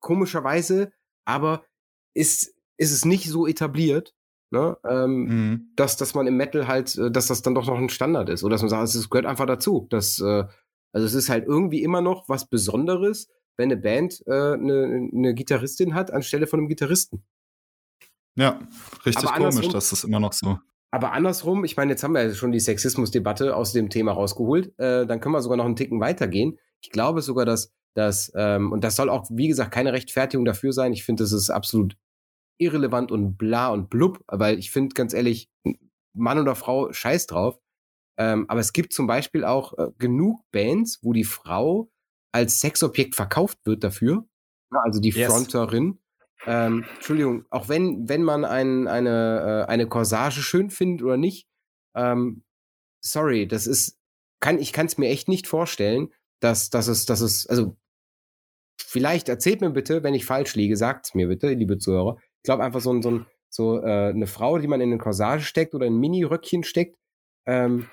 [0.04, 0.92] Komischerweise
[1.24, 1.64] aber
[2.14, 4.14] ist, ist es nicht so etabliert,
[4.50, 5.72] ne, ähm, mhm.
[5.76, 8.44] dass, dass man im Metal halt, äh, dass das dann doch noch ein Standard ist.
[8.44, 9.86] Oder dass man sagt, es gehört einfach dazu.
[9.90, 10.44] Dass, äh,
[10.92, 15.34] also es ist halt irgendwie immer noch was Besonderes, wenn eine Band äh, eine, eine
[15.34, 17.24] Gitarristin hat anstelle von einem Gitarristen.
[18.36, 18.58] Ja,
[19.06, 20.58] richtig komisch, dass das immer noch so.
[20.90, 24.78] Aber andersrum, ich meine, jetzt haben wir ja schon die Sexismusdebatte aus dem Thema rausgeholt,
[24.78, 26.58] äh, dann können wir sogar noch einen Ticken weitergehen.
[26.80, 30.72] Ich glaube sogar, dass dass, ähm, und das soll auch, wie gesagt, keine Rechtfertigung dafür
[30.72, 30.92] sein.
[30.92, 31.96] Ich finde, das ist absolut
[32.59, 35.50] irrelevant und bla und blub, weil ich finde, ganz ehrlich,
[36.12, 37.59] Mann oder Frau, scheiß drauf.
[38.16, 41.90] Ähm, aber es gibt zum Beispiel auch äh, genug Bands, wo die Frau
[42.33, 44.26] als Sexobjekt verkauft wird dafür.
[44.70, 45.33] Also die yes.
[45.33, 45.98] Fronterin.
[46.46, 51.48] Ähm, Entschuldigung, auch wenn, wenn man ein, eine, äh, eine Corsage schön findet oder nicht,
[51.96, 52.44] ähm,
[53.00, 53.98] sorry, das ist,
[54.40, 57.76] kann, ich kann es mir echt nicht vorstellen, dass, dass es, dass es, also
[58.78, 62.16] vielleicht erzählt mir bitte, wenn ich falsch liege, sagt mir bitte, liebe Zuhörer.
[62.18, 64.98] Ich glaube einfach so, ein, so, ein, so äh, eine Frau, die man in eine
[64.98, 66.96] Corsage steckt oder in ein Mini-Röckchen steckt,
[67.46, 67.87] ähm,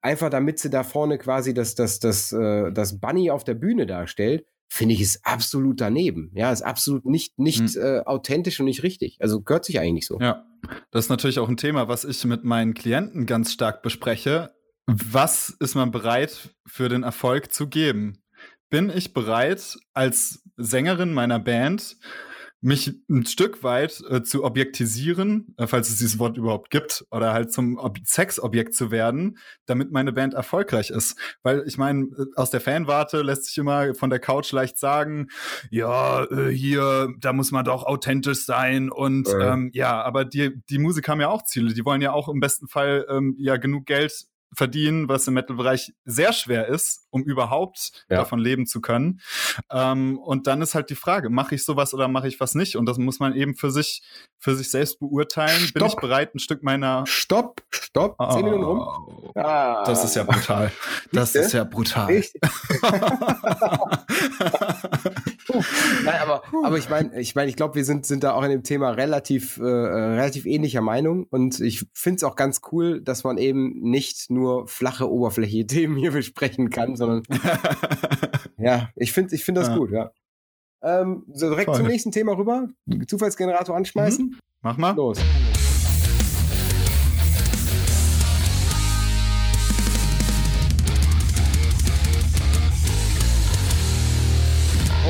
[0.00, 3.86] einfach damit sie da vorne quasi das, das, das, äh, das Bunny auf der Bühne
[3.86, 6.30] darstellt, finde ich ist absolut daneben.
[6.34, 7.82] Ja, ist absolut nicht, nicht hm.
[7.82, 9.16] äh, authentisch und nicht richtig.
[9.20, 10.18] Also gehört sich eigentlich nicht so.
[10.20, 10.44] Ja,
[10.90, 14.52] das ist natürlich auch ein Thema, was ich mit meinen Klienten ganz stark bespreche.
[14.86, 18.22] Was ist man bereit für den Erfolg zu geben?
[18.70, 21.96] Bin ich bereit, als Sängerin meiner Band
[22.60, 27.32] mich ein Stück weit äh, zu objektisieren, äh, falls es dieses Wort überhaupt gibt, oder
[27.32, 31.16] halt zum Ob Sexobjekt zu werden, damit meine Band erfolgreich ist.
[31.42, 35.28] Weil ich meine, äh, aus der Fanwarte lässt sich immer von der Couch leicht sagen,
[35.70, 40.60] ja, äh, hier, da muss man doch authentisch sein und ja, ähm, ja aber die,
[40.68, 43.56] die Musiker haben ja auch Ziele, die wollen ja auch im besten Fall ähm, ja
[43.56, 48.18] genug Geld verdienen, was im Metal-Bereich sehr schwer ist, um überhaupt ja.
[48.18, 49.20] davon leben zu können.
[49.70, 52.76] Ähm, und dann ist halt die Frage, mache ich sowas oder mache ich was nicht?
[52.76, 54.02] Und das muss man eben für sich,
[54.38, 55.60] für sich selbst beurteilen.
[55.60, 55.74] Stopp.
[55.74, 57.04] Bin ich bereit, ein Stück meiner...
[57.06, 59.32] Stopp, stopp, oh, zehn Minuten rum.
[59.34, 59.84] Ah.
[59.84, 60.72] Das ist ja brutal.
[61.12, 62.08] Das ist ja brutal.
[66.04, 68.50] Nein, aber, aber ich meine, ich meine, ich glaube, wir sind, sind da auch in
[68.50, 71.26] dem Thema relativ, äh, relativ ähnlicher Meinung.
[71.30, 75.96] Und ich finde es auch ganz cool, dass man eben nicht nur flache, oberflächliche Themen
[75.96, 77.22] hier besprechen kann, sondern
[78.58, 79.76] ja, ich finde ich finde das ja.
[79.76, 80.10] gut, ja.
[80.82, 81.76] Ähm, so direkt Voll.
[81.76, 82.68] zum nächsten Thema rüber.
[83.06, 84.26] Zufallsgenerator anschmeißen.
[84.26, 84.38] Mhm.
[84.62, 84.94] Mach mal.
[84.94, 85.18] Los.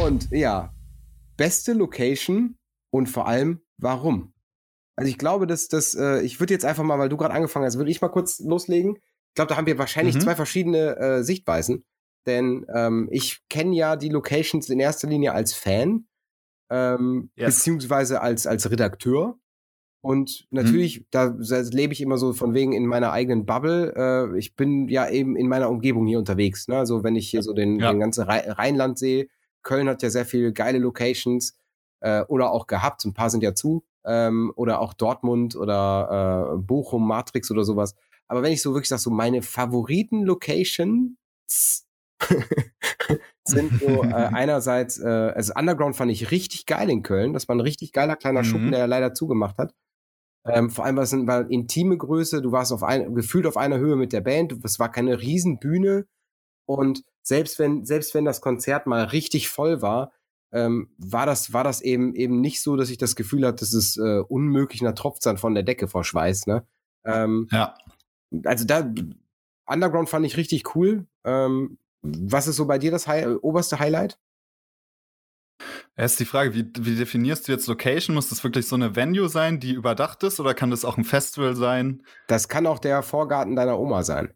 [0.05, 0.73] Und ja,
[1.37, 2.57] beste Location
[2.91, 4.33] und vor allem warum?
[4.97, 7.67] Also ich glaube, dass das, äh, ich würde jetzt einfach mal, weil du gerade angefangen
[7.67, 8.99] hast, würde ich mal kurz loslegen.
[9.39, 10.21] Ich glaube, da haben wir wahrscheinlich mhm.
[10.23, 11.85] zwei verschiedene äh, Sichtweisen.
[12.27, 16.09] Denn ähm, ich kenne ja die Locations in erster Linie als Fan,
[16.71, 17.55] ähm, yes.
[17.55, 19.39] beziehungsweise als, als Redakteur.
[20.01, 21.05] Und natürlich, mhm.
[21.13, 21.37] da
[21.71, 23.95] lebe ich immer so von wegen in meiner eigenen Bubble.
[23.95, 26.67] Äh, ich bin ja eben in meiner Umgebung hier unterwegs.
[26.67, 26.77] Ne?
[26.77, 27.93] Also wenn ich hier so den, ja.
[27.93, 29.29] den ganzen Rheinland sehe,
[29.63, 31.57] Köln hat ja sehr viele geile Locations
[32.01, 33.05] äh, oder auch gehabt.
[33.05, 33.85] Ein paar sind ja zu.
[34.05, 37.95] Ähm, oder auch Dortmund oder äh, Bochum, Matrix oder sowas.
[38.29, 41.17] Aber wenn ich so wirklich sage, so meine Favoriten-Locations
[43.45, 47.33] sind so äh, einerseits, äh, also Underground fand ich richtig geil in Köln.
[47.33, 48.45] Das war ein richtig geiler kleiner mhm.
[48.45, 49.75] Schuppen, der leider zugemacht hat.
[50.47, 52.41] Ähm, vor allem war es eine intime Größe.
[52.43, 54.55] Du warst auf ein, gefühlt auf einer Höhe mit der Band.
[54.65, 56.07] Es war keine Riesenbühne.
[56.67, 60.13] Und selbst wenn, selbst wenn das Konzert mal richtig voll war,
[60.53, 63.75] ähm, war das, war das eben, eben nicht so, dass ich das Gefühl hatte, dass
[63.75, 66.67] es äh, unmöglich, da tropft dann von der Decke vor Schweiß, ne?
[67.05, 67.75] Ähm, ja.
[68.45, 68.93] Also da,
[69.67, 71.07] Underground fand ich richtig cool.
[71.25, 74.19] Ähm, was ist so bei dir das Hi oberste Highlight?
[75.97, 78.15] Erst die Frage, wie, wie definierst du jetzt Location?
[78.15, 81.05] Muss das wirklich so eine Venue sein, die überdacht ist, oder kann das auch ein
[81.05, 82.05] Festival sein?
[82.29, 84.33] Das kann auch der Vorgarten deiner Oma sein.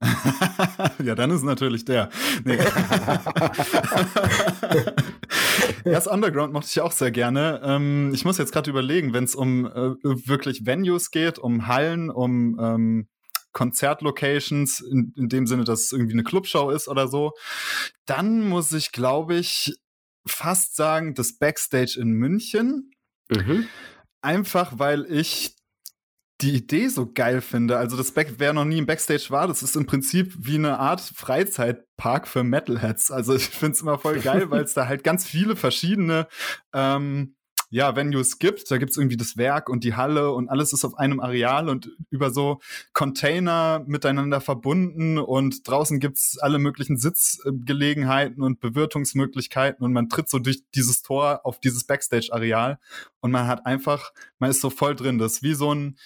[1.02, 2.10] ja, dann ist natürlich der.
[2.44, 2.58] Nee.
[5.84, 7.60] Erst Underground mochte ich auch sehr gerne.
[7.62, 12.10] Ähm, ich muss jetzt gerade überlegen, wenn es um äh, wirklich Venues geht, um Hallen,
[12.10, 13.08] um ähm,
[13.52, 17.32] Konzertlocations, in, in dem Sinne, dass es irgendwie eine Clubshow ist oder so,
[18.06, 19.74] dann muss ich, glaube ich,
[20.26, 22.90] fast sagen, das Backstage in München.
[23.30, 23.68] Mhm.
[24.20, 25.54] Einfach weil ich
[26.40, 27.78] die Idee so geil finde.
[27.78, 30.78] Also das Back, wer noch nie im Backstage war, das ist im Prinzip wie eine
[30.78, 33.10] Art Freizeitpark für Metalheads.
[33.10, 36.26] Also ich finde es immer voll geil, weil es da halt ganz viele verschiedene
[36.72, 37.36] ähm,
[37.74, 38.70] ja, Venues gibt.
[38.70, 41.90] Da gibt's irgendwie das Werk und die Halle und alles ist auf einem Areal und
[42.08, 42.60] über so
[42.92, 50.38] Container miteinander verbunden und draußen gibt's alle möglichen Sitzgelegenheiten und Bewirtungsmöglichkeiten und man tritt so
[50.38, 52.78] durch dieses Tor auf dieses Backstage-Areal
[53.18, 55.18] und man hat einfach, man ist so voll drin.
[55.18, 55.96] Das ist wie so ein,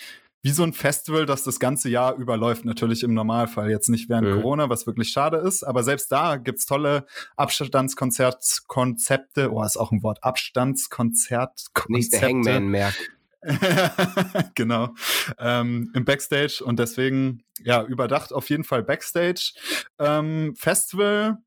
[0.43, 2.65] wie so ein Festival, das das ganze Jahr überläuft.
[2.65, 4.35] Natürlich im Normalfall, jetzt nicht während mhm.
[4.35, 5.65] Corona, was wirklich schade ist.
[5.65, 9.53] Aber selbst da gibt's tolle Abstandskonzertkonzepte.
[9.53, 10.23] Oh, ist auch ein Wort.
[10.23, 11.67] Abstandskonzert.
[11.89, 13.11] Nicht der Hangman merkt.
[14.55, 14.95] genau.
[15.39, 19.53] Ähm, Im Backstage und deswegen, ja, überdacht auf jeden Fall Backstage.
[19.99, 21.39] Ähm, Festival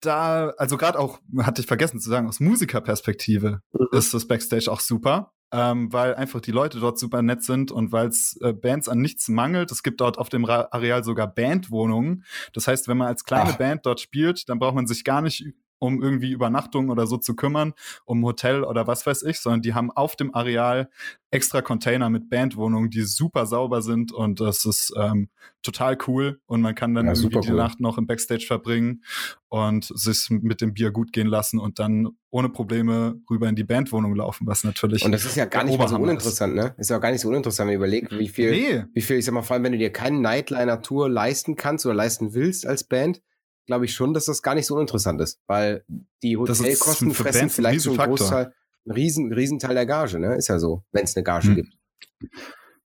[0.00, 3.86] da, also gerade auch, hatte ich vergessen zu sagen, aus Musikerperspektive mhm.
[3.92, 7.92] ist das Backstage auch super ähm, weil einfach die Leute dort super nett sind und
[7.92, 9.70] weil es äh, Bands an nichts mangelt.
[9.70, 12.24] Es gibt dort auf dem Areal sogar Bandwohnungen.
[12.52, 13.58] Das heißt, wenn man als kleine Ach.
[13.58, 15.44] Band dort spielt, dann braucht man sich gar nicht
[15.78, 19.74] um irgendwie Übernachtung oder so zu kümmern, um Hotel oder was weiß ich, sondern die
[19.74, 20.88] haben auf dem Areal
[21.30, 25.28] extra Container mit Bandwohnungen, die super sauber sind und das ist ähm,
[25.62, 27.56] total cool und man kann dann ja, irgendwie die cool.
[27.56, 29.02] Nacht noch im Backstage verbringen
[29.48, 33.64] und sich mit dem Bier gut gehen lassen und dann ohne Probleme rüber in die
[33.64, 36.64] Bandwohnung laufen, was natürlich und das ist ja gar nicht mal so uninteressant, ist.
[36.64, 36.74] ne?
[36.78, 38.84] Ist ja auch gar nicht so uninteressant, wenn du überlegst, wie viel, nee.
[38.94, 41.94] wie viel, ich sag mal, vor allem wenn du dir keinen Nightliner-Tour leisten kannst oder
[41.94, 43.20] leisten willst als Band,
[43.68, 45.84] glaube ich schon, dass das gar nicht so uninteressant ist, weil
[46.22, 48.46] die Hotelkosten fressen vielleicht so einen Großteil,
[48.86, 50.34] einen riesen, Riesenteil der Gage, ne?
[50.36, 51.54] Ist ja so, wenn es eine Gage hm.
[51.54, 51.74] gibt.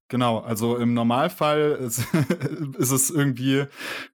[0.09, 2.03] Genau, also im Normalfall ist,
[2.77, 3.65] ist es irgendwie,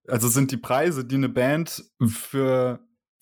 [0.07, 2.79] also sind die Preise, die eine Band für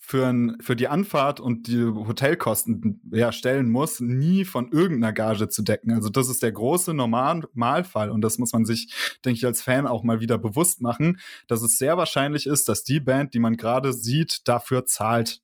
[0.08, 5.50] für, ein, für die Anfahrt und die Hotelkosten ja, stellen muss, nie von irgendeiner Gage
[5.50, 5.92] zu decken.
[5.92, 8.90] Also das ist der große Normalfall und das muss man sich,
[9.26, 12.84] denke ich, als Fan auch mal wieder bewusst machen, dass es sehr wahrscheinlich ist, dass
[12.84, 15.42] die Band, die man gerade sieht, dafür zahlt,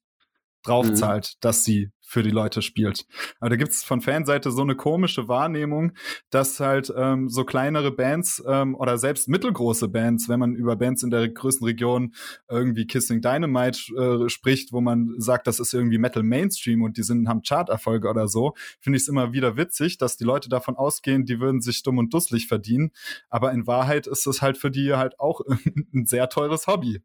[0.63, 1.39] draufzahlt, mhm.
[1.41, 3.07] dass sie für die Leute spielt.
[3.41, 5.93] Aber da gibt's von Fanseite so eine komische Wahrnehmung,
[6.31, 11.03] dass halt ähm, so kleinere Bands ähm, oder selbst mittelgroße Bands, wenn man über Bands
[11.03, 12.15] in der größten Region
[12.49, 17.03] irgendwie Kissing Dynamite äh, spricht, wo man sagt, das ist irgendwie Metal Mainstream und die
[17.03, 20.77] sind haben Charterfolge oder so, finde ich es immer wieder witzig, dass die Leute davon
[20.77, 22.91] ausgehen, die würden sich dumm und dusselig verdienen.
[23.31, 25.41] Aber in Wahrheit ist es halt für die halt auch
[25.95, 27.03] ein sehr teures Hobby.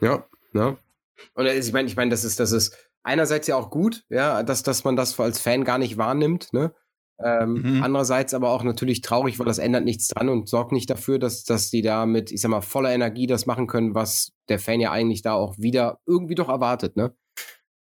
[0.00, 0.76] Ja, ja.
[1.34, 4.62] Und ich meine, ich meine, das ist, das ist einerseits ja auch gut, ja, dass,
[4.62, 6.74] dass man das als Fan gar nicht wahrnimmt, ne?
[7.18, 7.82] Ähm, mhm.
[7.82, 11.44] Andererseits aber auch natürlich traurig, weil das ändert nichts dran und sorgt nicht dafür, dass,
[11.44, 14.80] dass die da mit, ich sag mal, voller Energie das machen können, was der Fan
[14.80, 17.14] ja eigentlich da auch wieder irgendwie doch erwartet, ne?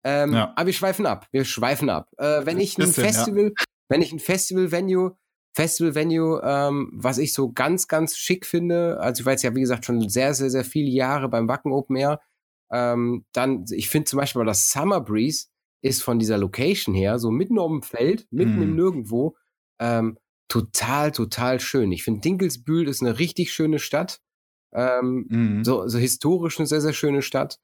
[0.03, 0.53] Ähm, ja.
[0.57, 1.29] Aber wir schweifen ab.
[1.31, 2.09] Wir schweifen ab.
[2.17, 3.65] Äh, wenn ich ein bisschen, Festival, ja.
[3.89, 5.15] wenn ich ein Festival-Venue,
[5.55, 9.61] Festival-Venue, ähm, was ich so ganz, ganz schick finde, also ich war jetzt ja, wie
[9.61, 12.21] gesagt, schon sehr, sehr, sehr viele Jahre beim Wacken Open Air,
[12.71, 15.47] ähm, dann, ich finde zum Beispiel das Summer Breeze
[15.83, 18.63] ist von dieser Location her, so mitten auf dem Feld, mitten mm.
[18.63, 18.77] im mhm.
[18.77, 19.37] Nirgendwo,
[19.79, 21.91] ähm, total, total schön.
[21.93, 24.21] Ich finde Dinkelsbühl ist eine richtig schöne Stadt.
[24.73, 25.65] Ähm, mm.
[25.65, 27.59] so, so historisch eine sehr, sehr schöne Stadt.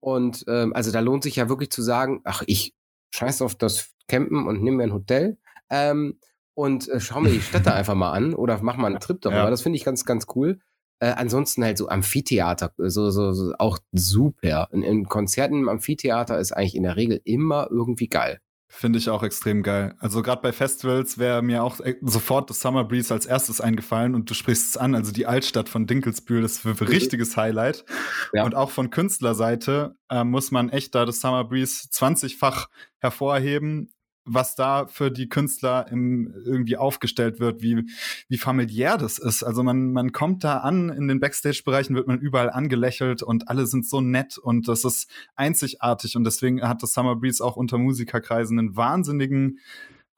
[0.00, 2.74] Und ähm, also da lohnt sich ja wirklich zu sagen, ach, ich
[3.14, 5.38] scheiß auf das Campen und nimm mir ein Hotel.
[5.70, 6.18] Ähm,
[6.52, 9.44] und äh, schau mir die Städte einfach mal an oder mach mal einen Trip darüber.
[9.44, 9.50] Ja.
[9.50, 10.60] Das finde ich ganz, ganz cool.
[11.04, 14.68] Äh, ansonsten halt so Amphitheater, so, so, so auch super.
[14.72, 18.40] In, in Konzerten im Amphitheater ist eigentlich in der Regel immer irgendwie geil.
[18.68, 19.94] Finde ich auch extrem geil.
[19.98, 24.14] Also gerade bei Festivals wäre mir auch e, sofort das Summer Breeze als erstes eingefallen
[24.14, 24.94] und du sprichst es an.
[24.94, 26.90] Also die Altstadt von Dinkelsbühl ist für, für mhm.
[26.90, 27.84] richtiges Highlight.
[28.32, 28.44] Ja.
[28.44, 33.90] Und auch von Künstlerseite äh, muss man echt da das Summer Breeze 20-fach hervorheben
[34.24, 37.84] was da für die Künstler im, irgendwie aufgestellt wird, wie,
[38.28, 39.42] wie familiär das ist.
[39.42, 43.66] Also man, man kommt da an, in den Backstage-Bereichen wird man überall angelächelt und alle
[43.66, 47.78] sind so nett und das ist einzigartig und deswegen hat das Summer Breeze auch unter
[47.78, 49.58] Musikerkreisen einen wahnsinnigen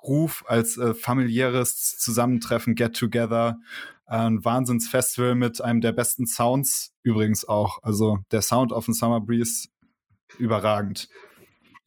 [0.02, 3.58] Ruf als äh, familiäres Zusammentreffen, Get-Together,
[4.06, 7.82] äh, ein Wahnsinnsfestival mit einem der besten Sounds übrigens auch.
[7.82, 9.68] Also der Sound auf dem Summer Breeze
[10.38, 11.08] überragend.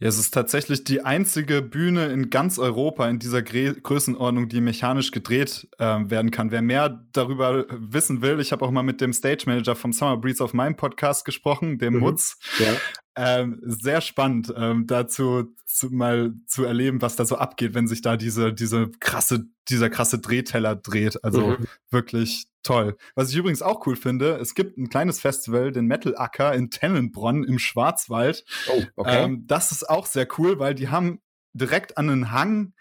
[0.02, 4.62] Ja, es ist tatsächlich die einzige Bühne in ganz Europa in dieser Gre Größenordnung, die
[4.62, 6.52] mechanisch gedreht äh, werden kann.
[6.52, 10.16] Wer mehr darüber wissen will, ich habe auch mal mit dem Stage Manager vom Summer
[10.16, 12.00] Breeze auf meinem Podcast gesprochen, dem mhm.
[12.00, 12.38] Mutz.
[12.60, 12.74] Ja.
[13.16, 18.02] Ähm, sehr spannend, ähm, dazu zu, mal zu erleben, was da so abgeht, wenn sich
[18.02, 21.24] da diese, diese krasse, dieser krasse Drehteller dreht.
[21.24, 21.66] Also mhm.
[21.90, 22.98] wirklich toll.
[23.16, 26.70] Was ich übrigens auch cool finde, es gibt ein kleines Festival, den Metal Acker in
[26.70, 28.46] Tennenbronn im Schwarzwald.
[28.70, 29.24] Oh, okay.
[29.24, 31.20] Ähm, das ist auch sehr cool, weil die haben
[31.54, 32.74] direkt an einen Hang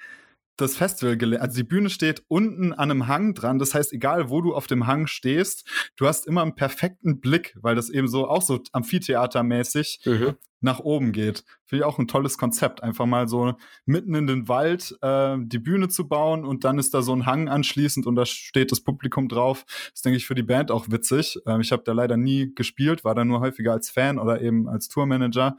[0.61, 3.59] das Festival, also die Bühne steht unten an einem Hang dran.
[3.59, 5.67] Das heißt, egal wo du auf dem Hang stehst,
[5.97, 10.35] du hast immer einen perfekten Blick, weil das eben so auch so Amphitheatermäßig mhm.
[10.61, 11.45] nach oben geht.
[11.65, 13.55] Finde ich auch ein tolles Konzept, einfach mal so
[13.87, 17.27] mitten in den Wald äh, die Bühne zu bauen und dann ist da so ein
[17.27, 19.65] Hang anschließend und da steht das Publikum drauf.
[19.93, 21.39] Das denke ich für die Band auch witzig.
[21.47, 24.69] Ähm, ich habe da leider nie gespielt, war da nur häufiger als Fan oder eben
[24.69, 25.57] als Tourmanager.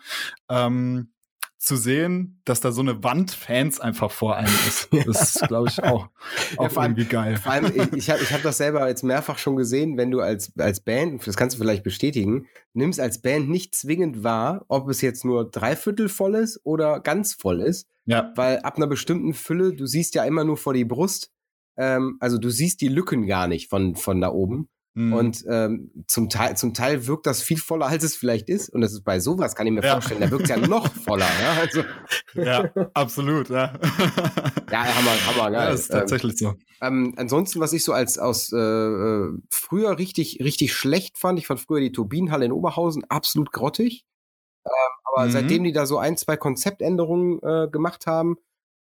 [0.50, 1.10] Ähm,
[1.60, 4.90] zu sehen, dass da so eine Wand Fans einfach vor einem ist.
[5.06, 6.08] Das ist, glaube ich, auch,
[6.58, 7.36] auch ja, irgendwie geil.
[7.38, 10.58] Vor allem, ich habe ich hab das selber jetzt mehrfach schon gesehen, wenn du als,
[10.58, 15.02] als Band, das kannst du vielleicht bestätigen, nimmst als Band nicht zwingend wahr, ob es
[15.02, 17.90] jetzt nur dreiviertel voll ist oder ganz voll ist.
[18.06, 18.32] Ja.
[18.36, 21.32] Weil ab einer bestimmten Fülle, du siehst ja immer nur vor die Brust,
[21.78, 24.70] ähm, also du siehst die Lücken gar nicht von, von da oben.
[25.00, 25.14] Mhm.
[25.14, 28.68] Und ähm, zum, Teil, zum Teil wirkt das viel voller, als es vielleicht ist.
[28.68, 29.94] Und das ist bei sowas, kann ich mir ja.
[29.94, 31.26] vorstellen, da wirkt es ja noch voller.
[31.42, 31.84] Ja, also.
[32.34, 33.48] ja absolut.
[33.48, 33.80] Ja,
[34.70, 35.54] ja Hammer, Hammer, geil.
[35.54, 36.54] Ja, das ist tatsächlich ähm, so.
[36.86, 41.48] Ähm, ansonsten, was ich so als aus äh, äh, früher richtig, richtig schlecht fand, ich
[41.48, 44.04] fand früher die Turbinenhalle in Oberhausen absolut grottig.
[44.66, 44.72] Ähm,
[45.06, 45.32] aber mhm.
[45.32, 48.36] seitdem die da so ein, zwei Konzeptänderungen äh, gemacht haben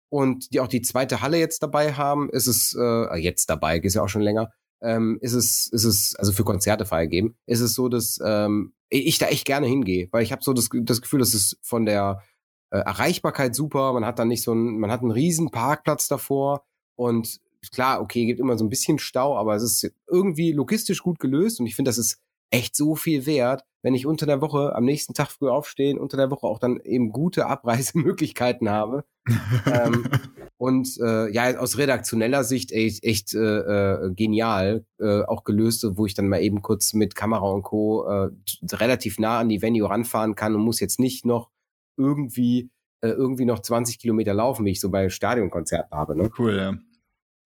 [0.08, 3.96] und die auch die zweite Halle jetzt dabei haben, ist es äh, jetzt dabei, ist
[3.96, 4.50] ja auch schon länger,
[4.82, 9.18] ähm, ist es, ist es, also für Konzerte freigegeben, ist es so, dass ähm, ich
[9.18, 12.22] da echt gerne hingehe, weil ich habe so das, das Gefühl, dass es von der
[12.70, 16.64] äh, Erreichbarkeit super, man hat dann nicht so ein, man hat einen riesen Parkplatz davor
[16.94, 17.40] und
[17.72, 21.60] klar, okay, gibt immer so ein bisschen Stau, aber es ist irgendwie logistisch gut gelöst
[21.60, 24.84] und ich finde, das ist echt so viel wert, wenn ich unter der Woche am
[24.84, 29.04] nächsten Tag früh aufstehen, unter der Woche auch dann eben gute Abreisemöglichkeiten habe.
[29.66, 30.08] ähm,
[30.56, 36.06] und äh, ja, aus redaktioneller Sicht echt, echt äh, äh, genial äh, auch gelöst, wo
[36.06, 38.06] ich dann mal eben kurz mit Kamera und Co.
[38.08, 38.30] Äh,
[38.72, 41.50] relativ nah an die Venue ranfahren kann und muss jetzt nicht noch
[41.96, 42.70] irgendwie
[43.02, 46.16] äh, irgendwie noch 20 Kilometer laufen, wie ich so bei Stadionkonzerten habe.
[46.16, 46.30] Ne?
[46.38, 46.74] Cool, ja.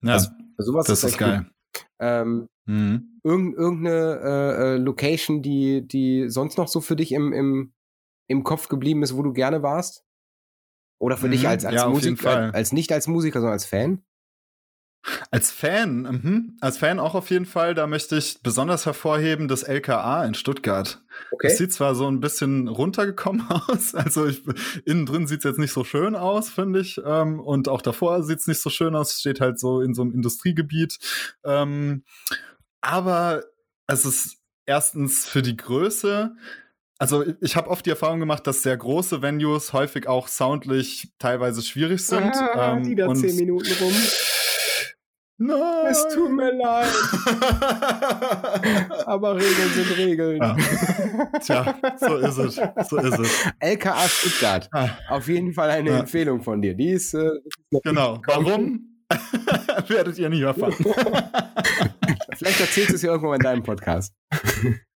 [0.03, 1.45] Ja, also, sowas das ist, ist geil.
[1.99, 3.19] Ähm, mhm.
[3.23, 7.73] irgend, irgendeine äh, äh, Location, die, die sonst noch so für dich im, im,
[8.27, 10.05] im Kopf geblieben ist, wo du gerne warst?
[10.99, 11.31] Oder für mhm.
[11.31, 14.03] dich als, als ja, Musiker, als, als nicht als Musiker, sondern als Fan?
[15.31, 16.57] Als Fan, mhm.
[16.61, 17.73] als Fan auch auf jeden Fall.
[17.73, 21.01] Da möchte ich besonders hervorheben das LKA in Stuttgart.
[21.31, 21.47] Okay.
[21.47, 24.43] Das sieht zwar so ein bisschen runtergekommen aus, also ich,
[24.85, 27.01] innen drin sieht es jetzt nicht so schön aus, finde ich.
[27.03, 29.19] Ähm, und auch davor sieht es nicht so schön aus.
[29.19, 30.99] Steht halt so in so einem Industriegebiet.
[31.43, 32.03] Ähm,
[32.81, 33.43] aber
[33.87, 36.35] es ist erstens für die Größe
[37.01, 41.63] also ich habe oft die Erfahrung gemacht, dass sehr große Venues häufig auch soundlich teilweise
[41.63, 42.31] schwierig sind.
[42.35, 43.91] Ah, ähm, die da zehn Minuten rum.
[45.43, 45.87] Nein.
[45.89, 46.85] Es tut mir leid.
[49.07, 50.37] Aber Regeln sind Regeln.
[50.37, 50.55] Ja.
[51.39, 52.61] Tja, so ist es.
[52.87, 53.47] So ist es.
[53.59, 54.69] LKA Stuttgart.
[54.71, 54.89] Ah.
[55.09, 55.99] Auf jeden Fall eine ja.
[56.01, 56.75] Empfehlung von dir.
[56.75, 57.15] Die ist.
[57.15, 57.31] Äh,
[57.83, 58.21] genau.
[58.27, 58.99] Warum?
[59.87, 60.73] Werdet ihr nie erfahren.
[62.37, 64.13] Vielleicht erzählst du es ja irgendwann in deinem Podcast.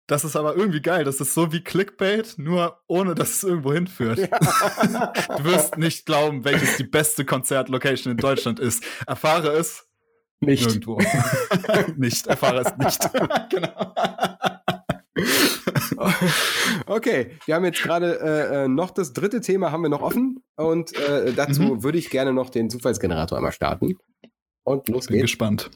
[0.06, 1.04] Das ist aber irgendwie geil.
[1.04, 4.18] Das ist so wie Clickbait, nur ohne dass es irgendwo hinführt.
[4.18, 4.28] Ja.
[5.38, 8.84] Du wirst nicht glauben, welches die beste Konzertlocation in Deutschland ist.
[9.06, 9.88] Erfahre es
[10.40, 10.66] nicht.
[10.66, 10.98] Irgendwo.
[11.96, 13.00] nicht, erfahre es nicht.
[13.50, 13.94] genau.
[16.86, 20.42] okay, wir haben jetzt gerade äh, äh, noch das dritte Thema haben wir noch offen
[20.56, 21.82] und äh, dazu mhm.
[21.82, 23.98] würde ich gerne noch den Zufallsgenerator einmal starten.
[24.64, 25.30] Und los Bin geht's.
[25.30, 25.70] gespannt.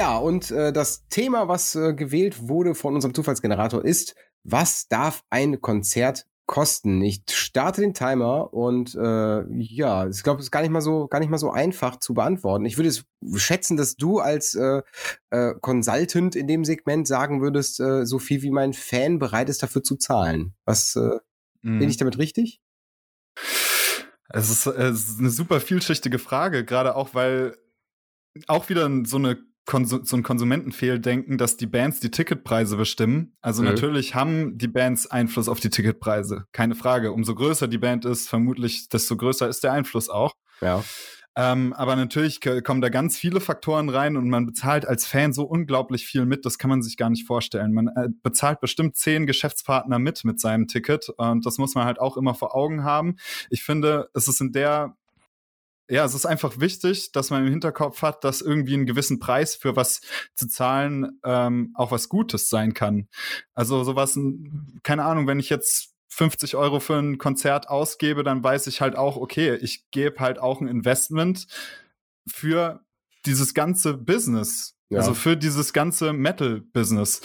[0.00, 5.22] Ja, und äh, das Thema, was äh, gewählt wurde von unserem Zufallsgenerator, ist, was darf
[5.28, 7.02] ein Konzert kosten?
[7.02, 11.06] Ich starte den Timer und äh, ja, ich glaube, es ist gar nicht mal so,
[11.06, 12.64] gar nicht mal so einfach zu beantworten.
[12.64, 13.04] Ich würde es
[13.36, 14.80] schätzen, dass du als äh,
[15.28, 19.62] äh, Consultant in dem Segment sagen würdest, äh, so viel wie mein Fan bereit ist,
[19.62, 20.54] dafür zu zahlen.
[20.64, 21.18] Was äh,
[21.60, 21.78] mhm.
[21.78, 22.62] bin ich damit richtig?
[24.30, 27.58] Es ist, es ist eine super vielschichtige Frage, gerade auch, weil
[28.46, 33.36] auch wieder so eine Konsu so ein Konsumentenfehldenken, dass die Bands die Ticketpreise bestimmen.
[33.40, 33.68] Also mhm.
[33.68, 37.12] natürlich haben die Bands Einfluss auf die Ticketpreise, keine Frage.
[37.12, 40.34] Umso größer die Band ist, vermutlich, desto größer ist der Einfluss auch.
[40.60, 40.82] Ja.
[41.36, 45.44] Ähm, aber natürlich kommen da ganz viele Faktoren rein und man bezahlt als Fan so
[45.44, 47.72] unglaublich viel mit, das kann man sich gar nicht vorstellen.
[47.72, 52.00] Man äh, bezahlt bestimmt zehn Geschäftspartner mit mit seinem Ticket und das muss man halt
[52.00, 53.14] auch immer vor Augen haben.
[53.48, 54.96] Ich finde, es ist in der
[55.90, 59.56] ja, es ist einfach wichtig, dass man im Hinterkopf hat, dass irgendwie einen gewissen Preis
[59.56, 60.00] für was
[60.34, 63.08] zu zahlen ähm, auch was Gutes sein kann.
[63.54, 64.18] Also sowas,
[64.82, 68.96] keine Ahnung, wenn ich jetzt 50 Euro für ein Konzert ausgebe, dann weiß ich halt
[68.96, 71.46] auch, okay, ich gebe halt auch ein Investment
[72.26, 72.84] für
[73.26, 74.76] dieses ganze Business.
[74.90, 74.98] Ja.
[74.98, 77.20] Also für dieses ganze Metal-Business.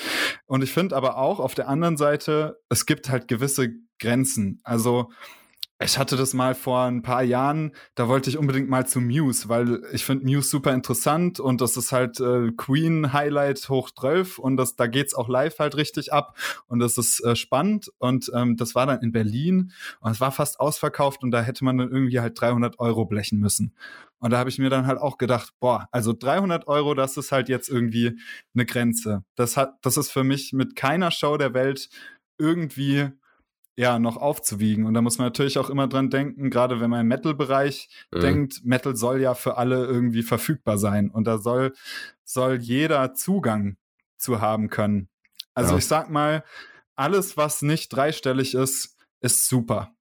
[0.46, 4.60] Und ich finde aber auch auf der anderen Seite, es gibt halt gewisse Grenzen.
[4.64, 5.10] Also
[5.80, 9.50] ich hatte das mal vor ein paar Jahren, da wollte ich unbedingt mal zu Muse,
[9.50, 14.40] weil ich finde Muse super interessant und das ist halt äh, Queen Highlight hoch 12
[14.40, 18.32] und das, da geht's auch live halt richtig ab und das ist äh, spannend und
[18.34, 21.78] ähm, das war dann in Berlin und es war fast ausverkauft und da hätte man
[21.78, 23.76] dann irgendwie halt 300 Euro blechen müssen.
[24.20, 27.34] Und da habe ich mir dann halt auch gedacht, boah, also 300 Euro, das ist
[27.34, 28.18] halt jetzt irgendwie
[28.56, 29.24] eine Grenze.
[29.36, 31.90] Das hat, das ist für mich mit keiner Show der Welt
[32.38, 33.12] irgendwie
[33.78, 34.86] ja, noch aufzuwiegen.
[34.86, 38.20] Und da muss man natürlich auch immer dran denken, gerade wenn man im Metal-Bereich mhm.
[38.20, 41.10] denkt, Metal soll ja für alle irgendwie verfügbar sein.
[41.10, 41.74] Und da soll,
[42.24, 43.78] soll jeder Zugang
[44.18, 45.10] zu haben können.
[45.54, 45.78] Also ja.
[45.78, 46.44] ich sag mal,
[46.96, 49.95] alles, was nicht dreistellig ist, ist super.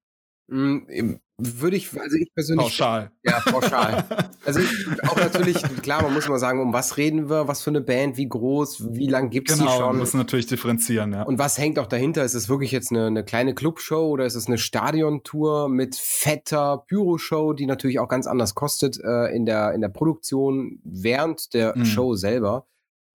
[0.47, 2.65] Mhm, würde ich, also ich persönlich.
[2.65, 3.11] Pauschal.
[3.25, 4.05] Ja, pauschal.
[4.45, 7.71] also ich, auch natürlich, klar, man muss mal sagen, um was reden wir, was für
[7.71, 9.87] eine Band, wie groß, wie lang gibt es genau, die schon?
[9.89, 11.23] Genau, muss natürlich differenzieren, ja.
[11.23, 12.25] Und was hängt auch dahinter?
[12.25, 16.85] Ist es wirklich jetzt eine, eine kleine Clubshow oder ist es eine Stadiontour mit fetter
[16.87, 21.77] Pyroshow, die natürlich auch ganz anders kostet äh, in, der, in der Produktion während der
[21.77, 21.85] mhm.
[21.85, 22.67] Show selber?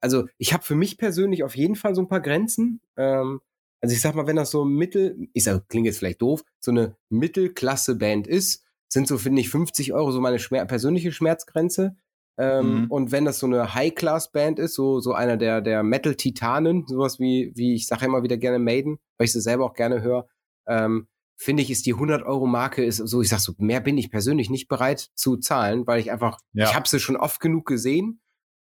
[0.02, 2.82] Also ich habe für mich persönlich auf jeden Fall so ein paar Grenzen.
[2.98, 3.42] Ähm,
[3.82, 6.72] also ich sag mal, wenn das so mittel, ich sag, klingt jetzt vielleicht doof, so
[6.72, 11.96] eine Mittelklasse-Band ist, sind so, finde ich, 50 Euro so meine Schmer persönliche Schmerzgrenze.
[12.38, 12.92] Ähm, mhm.
[12.92, 17.52] Und wenn das so eine High-Class-Band ist, so, so einer der, der Metal-Titanen, sowas wie,
[17.56, 20.28] wie ich sage immer wieder gerne Maiden, weil ich sie selber auch gerne höre,
[20.68, 24.50] ähm, finde ich, ist die 100-Euro-Marke ist so, ich sag so, mehr bin ich persönlich
[24.50, 26.66] nicht bereit zu zahlen, weil ich einfach, ja.
[26.66, 28.22] ich habe sie schon oft genug gesehen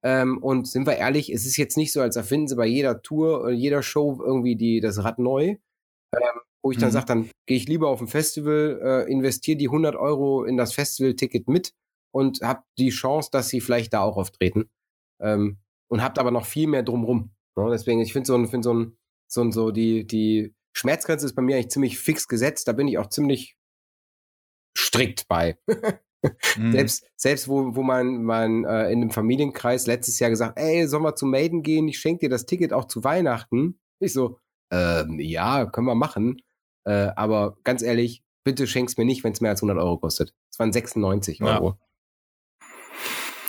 [0.05, 3.03] ähm, und sind wir ehrlich, es ist jetzt nicht so, als erfinden sie bei jeder
[3.03, 5.57] Tour oder jeder Show irgendwie die, das Rad neu.
[6.15, 6.93] Ähm, wo ich dann mhm.
[6.93, 10.73] sage, dann gehe ich lieber auf ein Festival, äh, investiere die 100 Euro in das
[10.75, 11.75] Festival-Ticket mit
[12.13, 14.71] und habe die Chance, dass sie vielleicht da auch auftreten.
[15.21, 15.59] Ähm,
[15.91, 17.35] und habt aber noch viel mehr drumrum.
[17.57, 18.97] Ja, deswegen, ich finde so, ein, find so ein,
[19.31, 22.69] so ein, so die, die Schmerzgrenze ist bei mir eigentlich ziemlich fix gesetzt.
[22.69, 23.57] Da bin ich auch ziemlich
[24.77, 25.59] strikt bei.
[26.57, 26.73] Mhm.
[26.73, 31.03] Selbst, selbst wo, wo man, man äh, in einem Familienkreis letztes Jahr gesagt, ey, sollen
[31.03, 31.89] wir zu Maiden gehen?
[31.89, 33.79] Ich schenke dir das Ticket auch zu Weihnachten.
[34.01, 34.39] Ich so,
[34.71, 36.41] ähm, ja, können wir machen.
[36.85, 40.35] Äh, aber ganz ehrlich, bitte schenk's mir nicht, wenn es mehr als 100 Euro kostet.
[40.51, 41.79] Es waren 96 Euro.
[42.61, 42.67] Ja.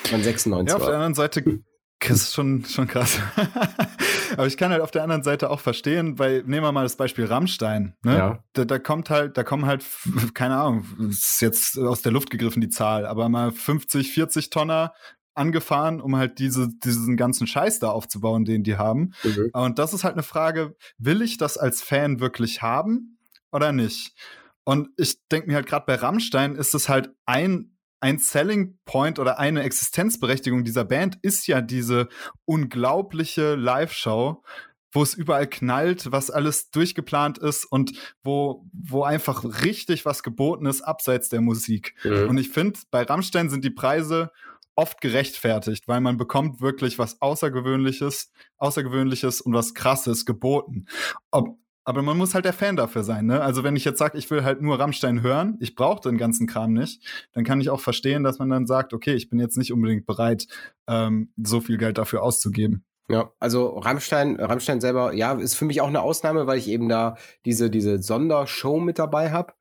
[0.03, 0.91] Es waren 96 Ja, auf Euro.
[0.91, 1.61] der anderen Seite
[1.99, 3.19] das ist schon, schon krass.
[4.37, 6.95] Aber ich kann halt auf der anderen Seite auch verstehen, weil nehmen wir mal das
[6.95, 7.95] Beispiel Rammstein.
[8.03, 8.17] Ne?
[8.17, 8.43] Ja.
[8.53, 9.85] Da, da kommt halt, da kommen halt,
[10.33, 14.93] keine Ahnung, ist jetzt aus der Luft gegriffen die Zahl, aber mal 50, 40 Tonner
[15.35, 19.11] angefahren, um halt diese, diesen ganzen Scheiß da aufzubauen, den die haben.
[19.23, 19.49] Mhm.
[19.53, 23.17] Und das ist halt eine Frage, will ich das als Fan wirklich haben
[23.51, 24.15] oder nicht?
[24.63, 29.19] Und ich denke mir halt gerade bei Rammstein ist es halt ein ein Selling Point
[29.19, 32.07] oder eine Existenzberechtigung dieser Band ist ja diese
[32.45, 34.43] unglaubliche Live-Show,
[34.91, 37.93] wo es überall knallt, was alles durchgeplant ist und
[38.23, 41.95] wo, wo einfach richtig was geboten ist abseits der Musik.
[42.03, 42.29] Mhm.
[42.29, 44.31] Und ich finde, bei Rammstein sind die Preise
[44.75, 50.85] oft gerechtfertigt, weil man bekommt wirklich was Außergewöhnliches, Außergewöhnliches und was Krasses geboten.
[51.31, 53.41] Ob, aber man muss halt der Fan dafür sein, ne?
[53.41, 56.47] Also wenn ich jetzt sage, ich will halt nur Rammstein hören, ich brauche den ganzen
[56.47, 59.57] Kram nicht, dann kann ich auch verstehen, dass man dann sagt, okay, ich bin jetzt
[59.57, 60.47] nicht unbedingt bereit,
[60.87, 62.83] ähm, so viel Geld dafür auszugeben.
[63.07, 66.89] Ja, also Rammstein, Rammstein selber, ja, ist für mich auch eine Ausnahme, weil ich eben
[66.89, 69.53] da diese, diese Sondershow mit dabei habe.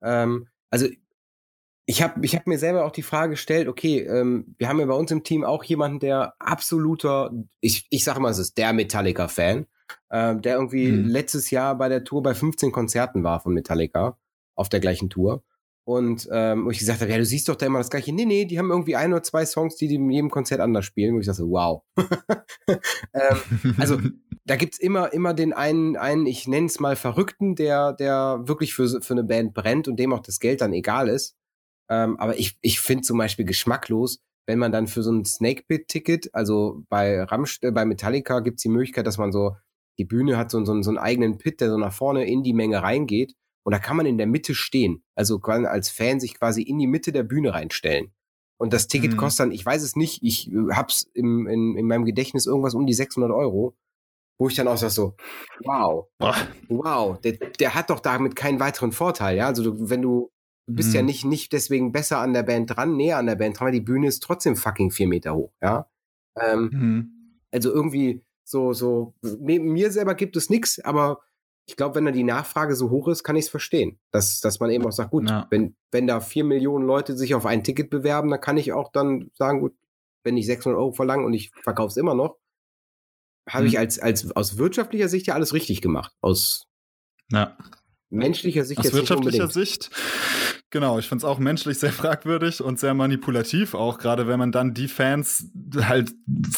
[0.00, 0.86] Ähm, also
[1.86, 4.86] ich habe ich hab mir selber auch die Frage gestellt, okay, ähm, wir haben ja
[4.86, 8.72] bei uns im Team auch jemanden, der absoluter, ich, ich sage mal, es ist der
[8.72, 9.66] Metallica-Fan,
[10.14, 11.06] äh, der irgendwie mhm.
[11.06, 14.16] letztes Jahr bei der Tour bei 15 Konzerten war von Metallica
[14.54, 15.42] auf der gleichen Tour.
[15.86, 18.12] Und ähm, wo ich gesagt habe, ja, du siehst doch da immer das gleiche.
[18.12, 20.84] Nee, nee, die haben irgendwie ein oder zwei Songs, die die in jedem Konzert anders
[20.84, 21.14] spielen.
[21.14, 21.82] Wo ich dachte, wow.
[23.12, 23.98] ähm, also
[24.46, 28.72] da gibt's immer, immer den einen, einen ich nenne es mal Verrückten, der, der wirklich
[28.72, 31.36] für, für eine Band brennt und dem auch das Geld dann egal ist.
[31.90, 35.64] Ähm, aber ich, ich finde zum Beispiel geschmacklos, wenn man dann für so ein Snake
[35.66, 39.56] Pit Ticket, also bei Ramst äh, bei Metallica gibt's die Möglichkeit, dass man so,
[39.98, 42.52] die Bühne hat so, so, so einen eigenen Pit, der so nach vorne in die
[42.52, 43.34] Menge reingeht.
[43.64, 45.02] Und da kann man in der Mitte stehen.
[45.14, 48.12] Also als Fan sich quasi in die Mitte der Bühne reinstellen.
[48.58, 49.16] Und das Ticket mhm.
[49.16, 52.74] kostet dann, ich weiß es nicht, ich äh, hab's im, in, in meinem Gedächtnis irgendwas
[52.74, 53.76] um die 600 Euro.
[54.38, 55.14] Wo ich dann auch sag so,
[55.64, 56.34] wow, Boah.
[56.68, 59.46] wow, der, der hat doch damit keinen weiteren Vorteil, ja.
[59.46, 60.32] Also du, wenn du,
[60.66, 60.94] du bist mhm.
[60.96, 63.72] ja nicht, nicht deswegen besser an der Band dran, näher an der Band dran, weil
[63.72, 65.88] die Bühne ist trotzdem fucking vier Meter hoch, ja.
[66.36, 67.40] Ähm, mhm.
[67.52, 71.20] Also irgendwie so, so, mir selber gibt es nichts, aber
[71.66, 73.98] ich glaube, wenn da die Nachfrage so hoch ist, kann ich es verstehen.
[74.10, 75.46] Dass, dass man eben auch sagt, gut, ja.
[75.50, 78.92] wenn, wenn da vier Millionen Leute sich auf ein Ticket bewerben, dann kann ich auch
[78.92, 79.74] dann sagen, gut,
[80.24, 82.36] wenn ich 600 Euro verlange und ich verkaufe es immer noch,
[83.48, 83.68] habe hm.
[83.68, 86.12] ich als, als aus wirtschaftlicher Sicht ja alles richtig gemacht.
[86.20, 86.66] Aus
[87.30, 87.56] ja.
[88.10, 89.90] menschlicher Sicht aus wirtschaftlicher Sicht
[90.74, 94.50] Genau, ich finde es auch menschlich sehr fragwürdig und sehr manipulativ, auch gerade wenn man
[94.50, 96.12] dann die Fans halt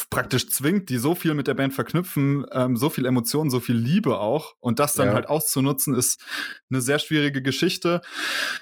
[0.09, 3.75] praktisch zwingt, die so viel mit der Band verknüpfen, ähm, so viel Emotionen, so viel
[3.75, 4.55] Liebe auch.
[4.59, 5.13] Und das dann ja.
[5.13, 6.19] halt auszunutzen, ist
[6.71, 8.01] eine sehr schwierige Geschichte.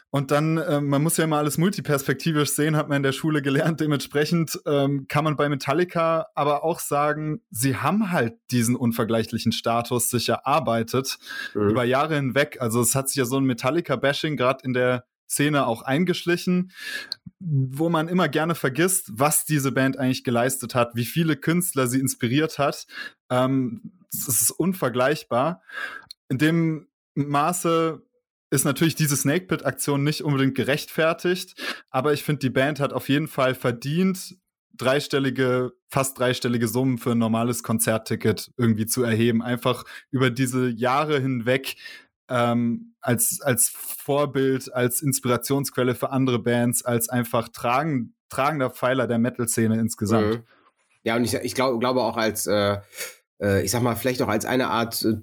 [0.10, 3.41] Und dann, äh, man muss ja mal alles multiperspektivisch sehen, hat man in der Schule
[3.41, 3.80] gelernt.
[3.80, 10.10] Dementsprechend ähm, kann man bei Metallica aber auch sagen, sie haben halt diesen unvergleichlichen Status
[10.10, 11.18] sich erarbeitet
[11.53, 11.70] mhm.
[11.70, 12.58] über Jahre hinweg.
[12.60, 16.71] Also es hat sich ja so ein Metallica-Bashing gerade in der Szene auch eingeschlichen,
[17.39, 21.99] wo man immer gerne vergisst, was diese Band eigentlich geleistet hat, wie viele Künstler sie
[21.99, 22.88] inspiriert hat.
[23.30, 25.61] Ähm, es ist unvergleichbar.
[26.30, 28.01] In dem Maße
[28.49, 32.93] ist natürlich diese Snake Pit Aktion nicht unbedingt gerechtfertigt, aber ich finde, die Band hat
[32.93, 34.36] auf jeden Fall verdient,
[34.78, 39.41] dreistellige, fast dreistellige Summen für ein normales Konzertticket irgendwie zu erheben.
[39.41, 41.76] Einfach über diese Jahre hinweg
[42.30, 49.19] ähm, als, als Vorbild, als Inspirationsquelle für andere Bands, als einfach tragen, tragender Pfeiler der
[49.19, 50.36] Metal-Szene insgesamt.
[50.36, 50.43] Mhm.
[51.03, 52.78] Ja, und ich, ich glaube glaube auch als, äh,
[53.41, 55.17] äh, ich sag mal, vielleicht auch als eine Art äh,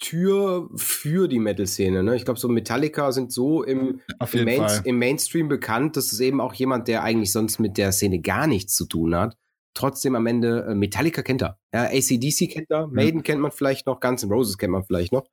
[0.00, 2.02] Tür für die Metal-Szene.
[2.02, 2.14] Ne?
[2.16, 4.00] Ich glaube, so Metallica sind so im,
[4.32, 7.90] im, Main, im, Mainstream bekannt, dass es eben auch jemand, der eigentlich sonst mit der
[7.90, 9.36] Szene gar nichts zu tun hat,
[9.74, 11.58] trotzdem am Ende äh, Metallica kennt er.
[11.74, 13.22] Ja, ACDC kennt er, Maiden mhm.
[13.24, 15.26] kennt man vielleicht noch, Guns N' Roses kennt man vielleicht noch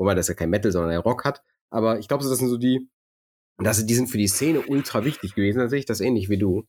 [0.00, 1.42] wobei das ja kein Metal, sondern der Rock hat.
[1.68, 2.88] Aber ich glaube, das sind so die,
[3.58, 5.58] das, die sind für die Szene ultra wichtig gewesen.
[5.58, 6.66] Da sehe ich das ähnlich wie du.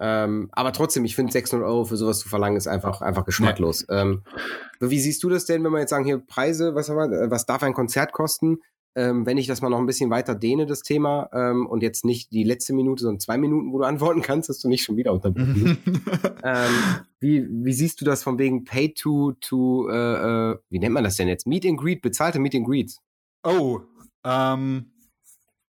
[0.00, 3.86] Ähm, aber trotzdem, ich finde 600 Euro für sowas zu verlangen, ist einfach, einfach geschmacklos.
[3.88, 4.02] Ja.
[4.02, 4.24] Ähm,
[4.80, 7.74] wie siehst du das denn, wenn wir jetzt sagen, hier Preise, was, was darf ein
[7.74, 8.58] Konzert kosten?
[8.96, 12.04] Ähm, wenn ich das mal noch ein bisschen weiter dehne, das Thema, ähm, und jetzt
[12.04, 14.96] nicht die letzte Minute, sondern zwei Minuten, wo du antworten kannst, dass du nicht schon
[14.96, 15.78] wieder unterbrochen
[16.44, 16.70] ähm,
[17.20, 21.04] wie, wie siehst du das von wegen Pay to, to äh, äh, wie nennt man
[21.04, 21.46] das denn jetzt?
[21.46, 23.00] Meet and Greet, bezahlte Meet and Greets.
[23.44, 23.80] Oh,
[24.24, 24.92] ähm,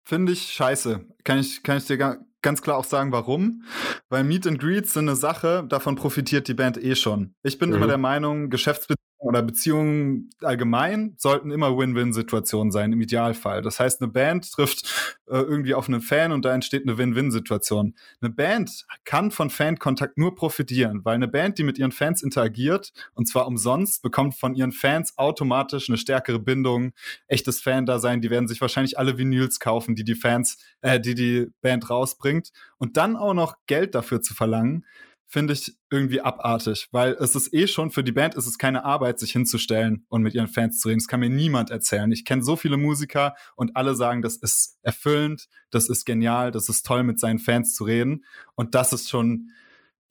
[0.05, 1.05] finde ich scheiße.
[1.25, 3.63] Kann ich, kann ich dir ganz klar auch sagen, warum.
[4.09, 7.35] Weil Meet and Greets sind eine Sache, davon profitiert die Band eh schon.
[7.43, 7.77] Ich bin mhm.
[7.77, 13.63] immer der Meinung, Geschäftsbeziehungen oder Beziehungen allgemein sollten immer Win-Win-Situationen sein, im Idealfall.
[13.63, 17.95] Das heißt, eine Band trifft äh, irgendwie auf einen Fan und da entsteht eine Win-Win-Situation.
[18.21, 22.93] Eine Band kann von Fankontakt nur profitieren, weil eine Band, die mit ihren Fans interagiert,
[23.15, 26.93] und zwar umsonst, bekommt von ihren Fans automatisch eine stärkere Bindung,
[27.29, 28.23] echtes Fan-Dasein.
[28.23, 32.51] Die werden sich wahrscheinlich alle Vinyls kaufen, die die Fans, äh, die die Band rausbringt.
[32.79, 34.85] Und dann auch noch Geld dafür zu verlangen,
[35.33, 38.85] finde ich irgendwie abartig, weil es ist eh schon für die Band ist es keine
[38.85, 40.99] Arbeit, sich hinzustellen und mit ihren Fans zu reden.
[40.99, 42.13] Das kann mir niemand erzählen.
[42.13, 46.69] Ich kenne so viele Musiker und alle sagen, das ist erfüllend, das ist genial, das
[46.69, 48.27] ist toll, mit seinen Fans zu reden.
[48.57, 49.49] Und das ist schon,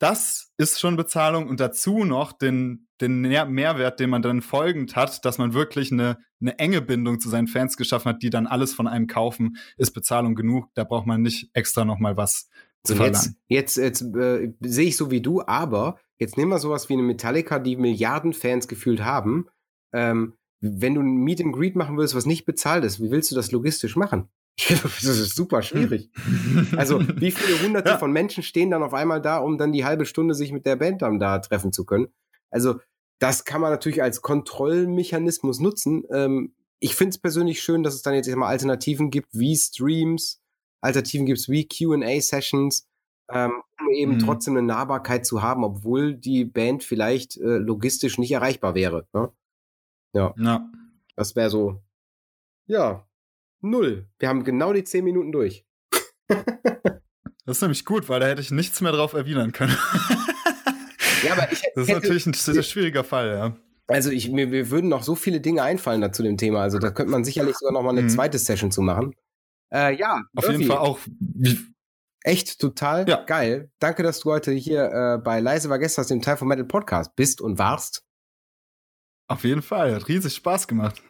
[0.00, 5.24] das ist schon Bezahlung und dazu noch den, den Mehrwert, den man dann folgend hat,
[5.24, 8.74] dass man wirklich eine, eine enge Bindung zu seinen Fans geschaffen hat, die dann alles
[8.74, 10.66] von einem kaufen, ist Bezahlung genug.
[10.74, 12.48] Da braucht man nicht extra noch mal was
[12.84, 16.88] so jetzt, jetzt, jetzt äh, sehe ich so wie du, aber jetzt nehmen wir sowas
[16.88, 19.46] wie eine Metallica, die Milliarden Fans gefühlt haben.
[19.92, 23.30] Ähm, wenn du ein Meet and Greet machen willst, was nicht bezahlt ist, wie willst
[23.30, 24.28] du das logistisch machen?
[24.68, 26.10] das ist super schwierig.
[26.76, 27.98] also, wie viele hunderte ja.
[27.98, 30.76] von Menschen stehen dann auf einmal da, um dann die halbe Stunde sich mit der
[30.76, 32.08] Band dann da treffen zu können?
[32.50, 32.80] Also,
[33.18, 36.04] das kann man natürlich als Kontrollmechanismus nutzen.
[36.12, 40.41] Ähm, ich finde es persönlich schön, dass es dann jetzt mal Alternativen gibt, wie Streams,
[40.82, 42.86] Alternativen gibt es wie QA-Sessions,
[43.30, 44.18] ähm, um eben mhm.
[44.18, 49.06] trotzdem eine Nahbarkeit zu haben, obwohl die Band vielleicht äh, logistisch nicht erreichbar wäre.
[49.12, 49.32] Ne?
[50.12, 50.34] Ja.
[50.36, 50.70] ja.
[51.16, 51.80] Das wäre so,
[52.66, 53.06] ja,
[53.60, 54.08] null.
[54.18, 55.64] Wir haben genau die zehn Minuten durch.
[56.28, 59.76] das ist nämlich gut, weil da hätte ich nichts mehr drauf erwidern können.
[61.22, 63.56] ja, aber ich, das ist hätte, natürlich ein sehr schwieriger Fall, ja.
[63.86, 66.62] Also ich, mir, mir würden noch so viele Dinge einfallen da zu dem Thema.
[66.62, 68.08] Also da könnte man sicherlich sogar noch mal eine mhm.
[68.08, 69.14] zweite Session zu machen.
[69.72, 70.22] Äh, ja.
[70.36, 70.52] Auf Murphy.
[70.52, 70.98] jeden Fall auch.
[72.24, 73.24] Echt total ja.
[73.24, 73.70] geil.
[73.80, 77.16] Danke, dass du heute hier äh, bei Leise war gestern dem Teil von Metal Podcast
[77.16, 78.04] bist und warst.
[79.26, 79.94] Auf jeden Fall.
[79.94, 81.02] Hat riesig Spaß gemacht.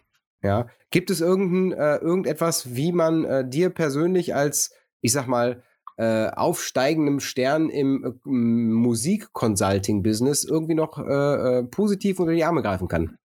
[0.43, 0.69] Ja.
[0.91, 5.63] Gibt es irgendein, äh, irgendetwas, wie man äh, dir persönlich als, ich sag mal,
[5.97, 12.89] äh, aufsteigendem Stern im äh, Musik-Consulting-Business irgendwie noch äh, äh, positiv unter die Arme greifen
[12.89, 13.19] kann?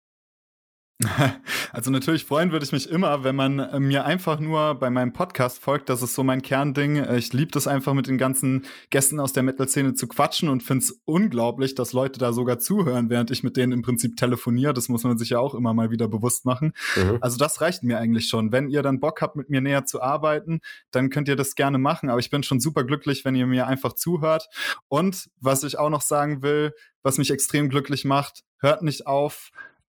[1.72, 5.12] Also natürlich freuen würde ich mich immer, wenn man äh, mir einfach nur bei meinem
[5.12, 5.88] Podcast folgt.
[5.88, 6.96] Das ist so mein Kernding.
[6.96, 10.62] Äh, ich liebe das einfach mit den ganzen Gästen aus der Metal-Szene zu quatschen und
[10.62, 14.72] finde es unglaublich, dass Leute da sogar zuhören, während ich mit denen im Prinzip telefoniere.
[14.72, 16.72] Das muss man sich ja auch immer mal wieder bewusst machen.
[16.94, 17.18] Mhm.
[17.20, 18.52] Also das reicht mir eigentlich schon.
[18.52, 20.60] Wenn ihr dann Bock habt, mit mir näher zu arbeiten,
[20.92, 22.08] dann könnt ihr das gerne machen.
[22.08, 24.48] Aber ich bin schon super glücklich, wenn ihr mir einfach zuhört.
[24.86, 26.72] Und was ich auch noch sagen will,
[27.02, 29.50] was mich extrem glücklich macht, hört nicht auf,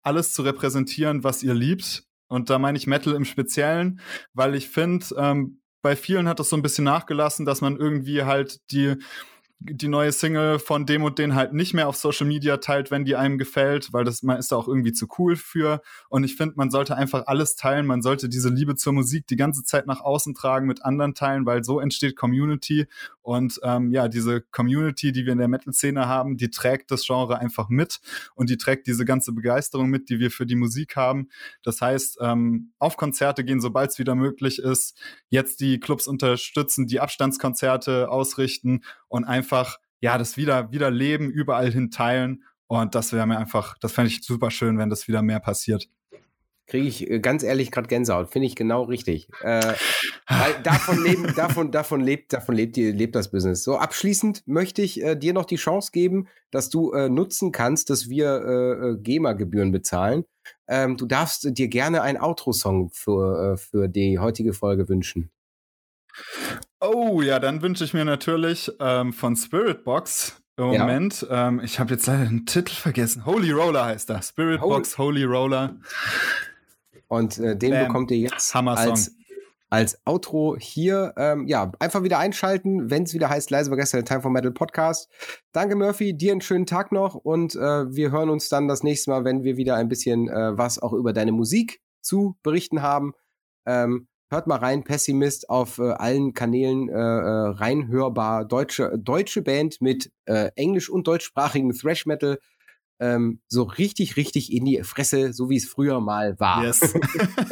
[0.05, 2.03] alles zu repräsentieren, was ihr liebt.
[2.27, 3.99] Und da meine ich Metal im Speziellen,
[4.33, 8.23] weil ich finde, ähm, bei vielen hat das so ein bisschen nachgelassen, dass man irgendwie
[8.23, 8.95] halt die
[9.59, 13.05] die neue Single von dem und den halt nicht mehr auf Social Media teilt, wenn
[13.05, 15.81] die einem gefällt, weil das man ist da auch irgendwie zu cool für.
[16.09, 17.85] Und ich finde, man sollte einfach alles teilen.
[17.85, 21.45] Man sollte diese Liebe zur Musik die ganze Zeit nach außen tragen, mit anderen teilen,
[21.45, 22.87] weil so entsteht Community.
[23.25, 27.39] Und ähm, ja, diese Community, die wir in der Metal-Szene haben, die trägt das Genre
[27.39, 27.99] einfach mit
[28.35, 31.29] und die trägt diese ganze Begeisterung mit, die wir für die Musik haben.
[31.63, 34.95] Das heißt, ähm, auf Konzerte gehen, sobald es wieder möglich ist.
[35.29, 41.71] Jetzt die Clubs unterstützen, die Abstandskonzerte ausrichten und einfach, ja, das wieder, wieder leben, überall
[41.71, 42.43] hin teilen.
[42.67, 45.89] Und das wäre mir einfach, das fände ich super schön, wenn das wieder mehr passiert.
[46.67, 48.31] Kriege ich äh, ganz ehrlich gerade Gänsehaut.
[48.31, 49.29] Finde ich genau richtig.
[49.41, 49.73] Äh,
[50.27, 53.63] weil davon leben, davon, davon lebt, davon lebt, lebt das Business.
[53.63, 57.89] So, abschließend möchte ich äh, dir noch die Chance geben, dass du äh, nutzen kannst,
[57.89, 60.25] dass wir äh, äh GEMA-Gebühren bezahlen.
[60.67, 65.31] Ähm, du darfst dir gerne einen Outro-Song für, für die heutige Folge wünschen.
[66.79, 70.79] Oh ja, dann wünsche ich mir natürlich ähm, von Spiritbox im ja.
[70.79, 71.25] Moment.
[71.29, 73.25] Ähm, ich habe jetzt leider den Titel vergessen.
[73.25, 74.21] Holy Roller heißt er.
[74.21, 75.75] Spiritbox Holy, Holy Roller.
[77.15, 77.87] Und äh, den Bam.
[77.87, 79.15] bekommt ihr jetzt als,
[79.69, 81.13] als Outro hier.
[81.17, 84.51] Ähm, ja, einfach wieder einschalten, wenn es wieder heißt, leise war gestern Time for Metal
[84.51, 85.09] Podcast.
[85.51, 86.15] Danke, Murphy.
[86.15, 87.59] Dir einen schönen Tag noch und äh,
[87.93, 90.93] wir hören uns dann das nächste Mal, wenn wir wieder ein bisschen äh, was auch
[90.93, 93.13] über deine Musik zu berichten haben.
[93.65, 98.43] Ähm, Hört mal rein, Pessimist auf äh, allen Kanälen äh, äh, reinhörbar.
[98.45, 102.39] Deutsche, deutsche Band mit äh, englisch- und deutschsprachigen Thrash Metal.
[102.99, 106.63] Ähm, so richtig, richtig in die Fresse, so wie es früher mal war.
[106.63, 106.93] Yes.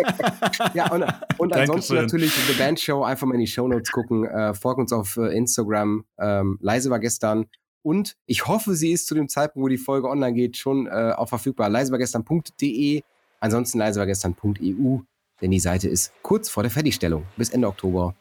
[0.74, 1.06] ja, und,
[1.38, 4.26] und ansonsten natürlich The Band Show, einfach mal in die Show Notes gucken.
[4.26, 6.06] Äh, folgt uns auf äh, Instagram.
[6.18, 7.46] Ähm, leise war gestern.
[7.82, 11.14] Und ich hoffe, sie ist zu dem Zeitpunkt, wo die Folge online geht, schon äh,
[11.16, 11.70] auch verfügbar.
[11.70, 13.02] leisewargestern.de.
[13.42, 15.00] Ansonsten leisewargestern.eu
[15.44, 17.26] denn die Seite ist kurz vor der Fertigstellung.
[17.36, 18.16] Bis Ende Oktober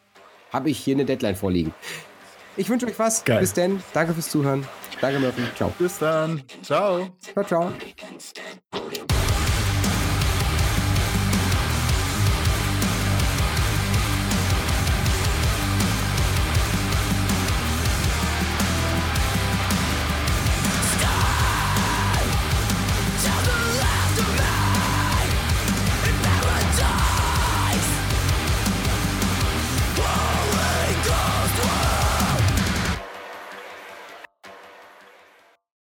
[0.53, 1.73] habe ich hier eine Deadline vorliegen.
[2.57, 3.25] Ich wünsche euch was.
[3.25, 3.41] Geil.
[3.41, 3.83] Bis denn.
[3.93, 4.67] Danke fürs Zuhören.
[5.01, 5.43] Danke, Murphy.
[5.57, 5.73] Ciao.
[5.79, 6.43] Bis dann.
[6.63, 7.09] Ciao.
[7.35, 7.73] Ciao, ciao.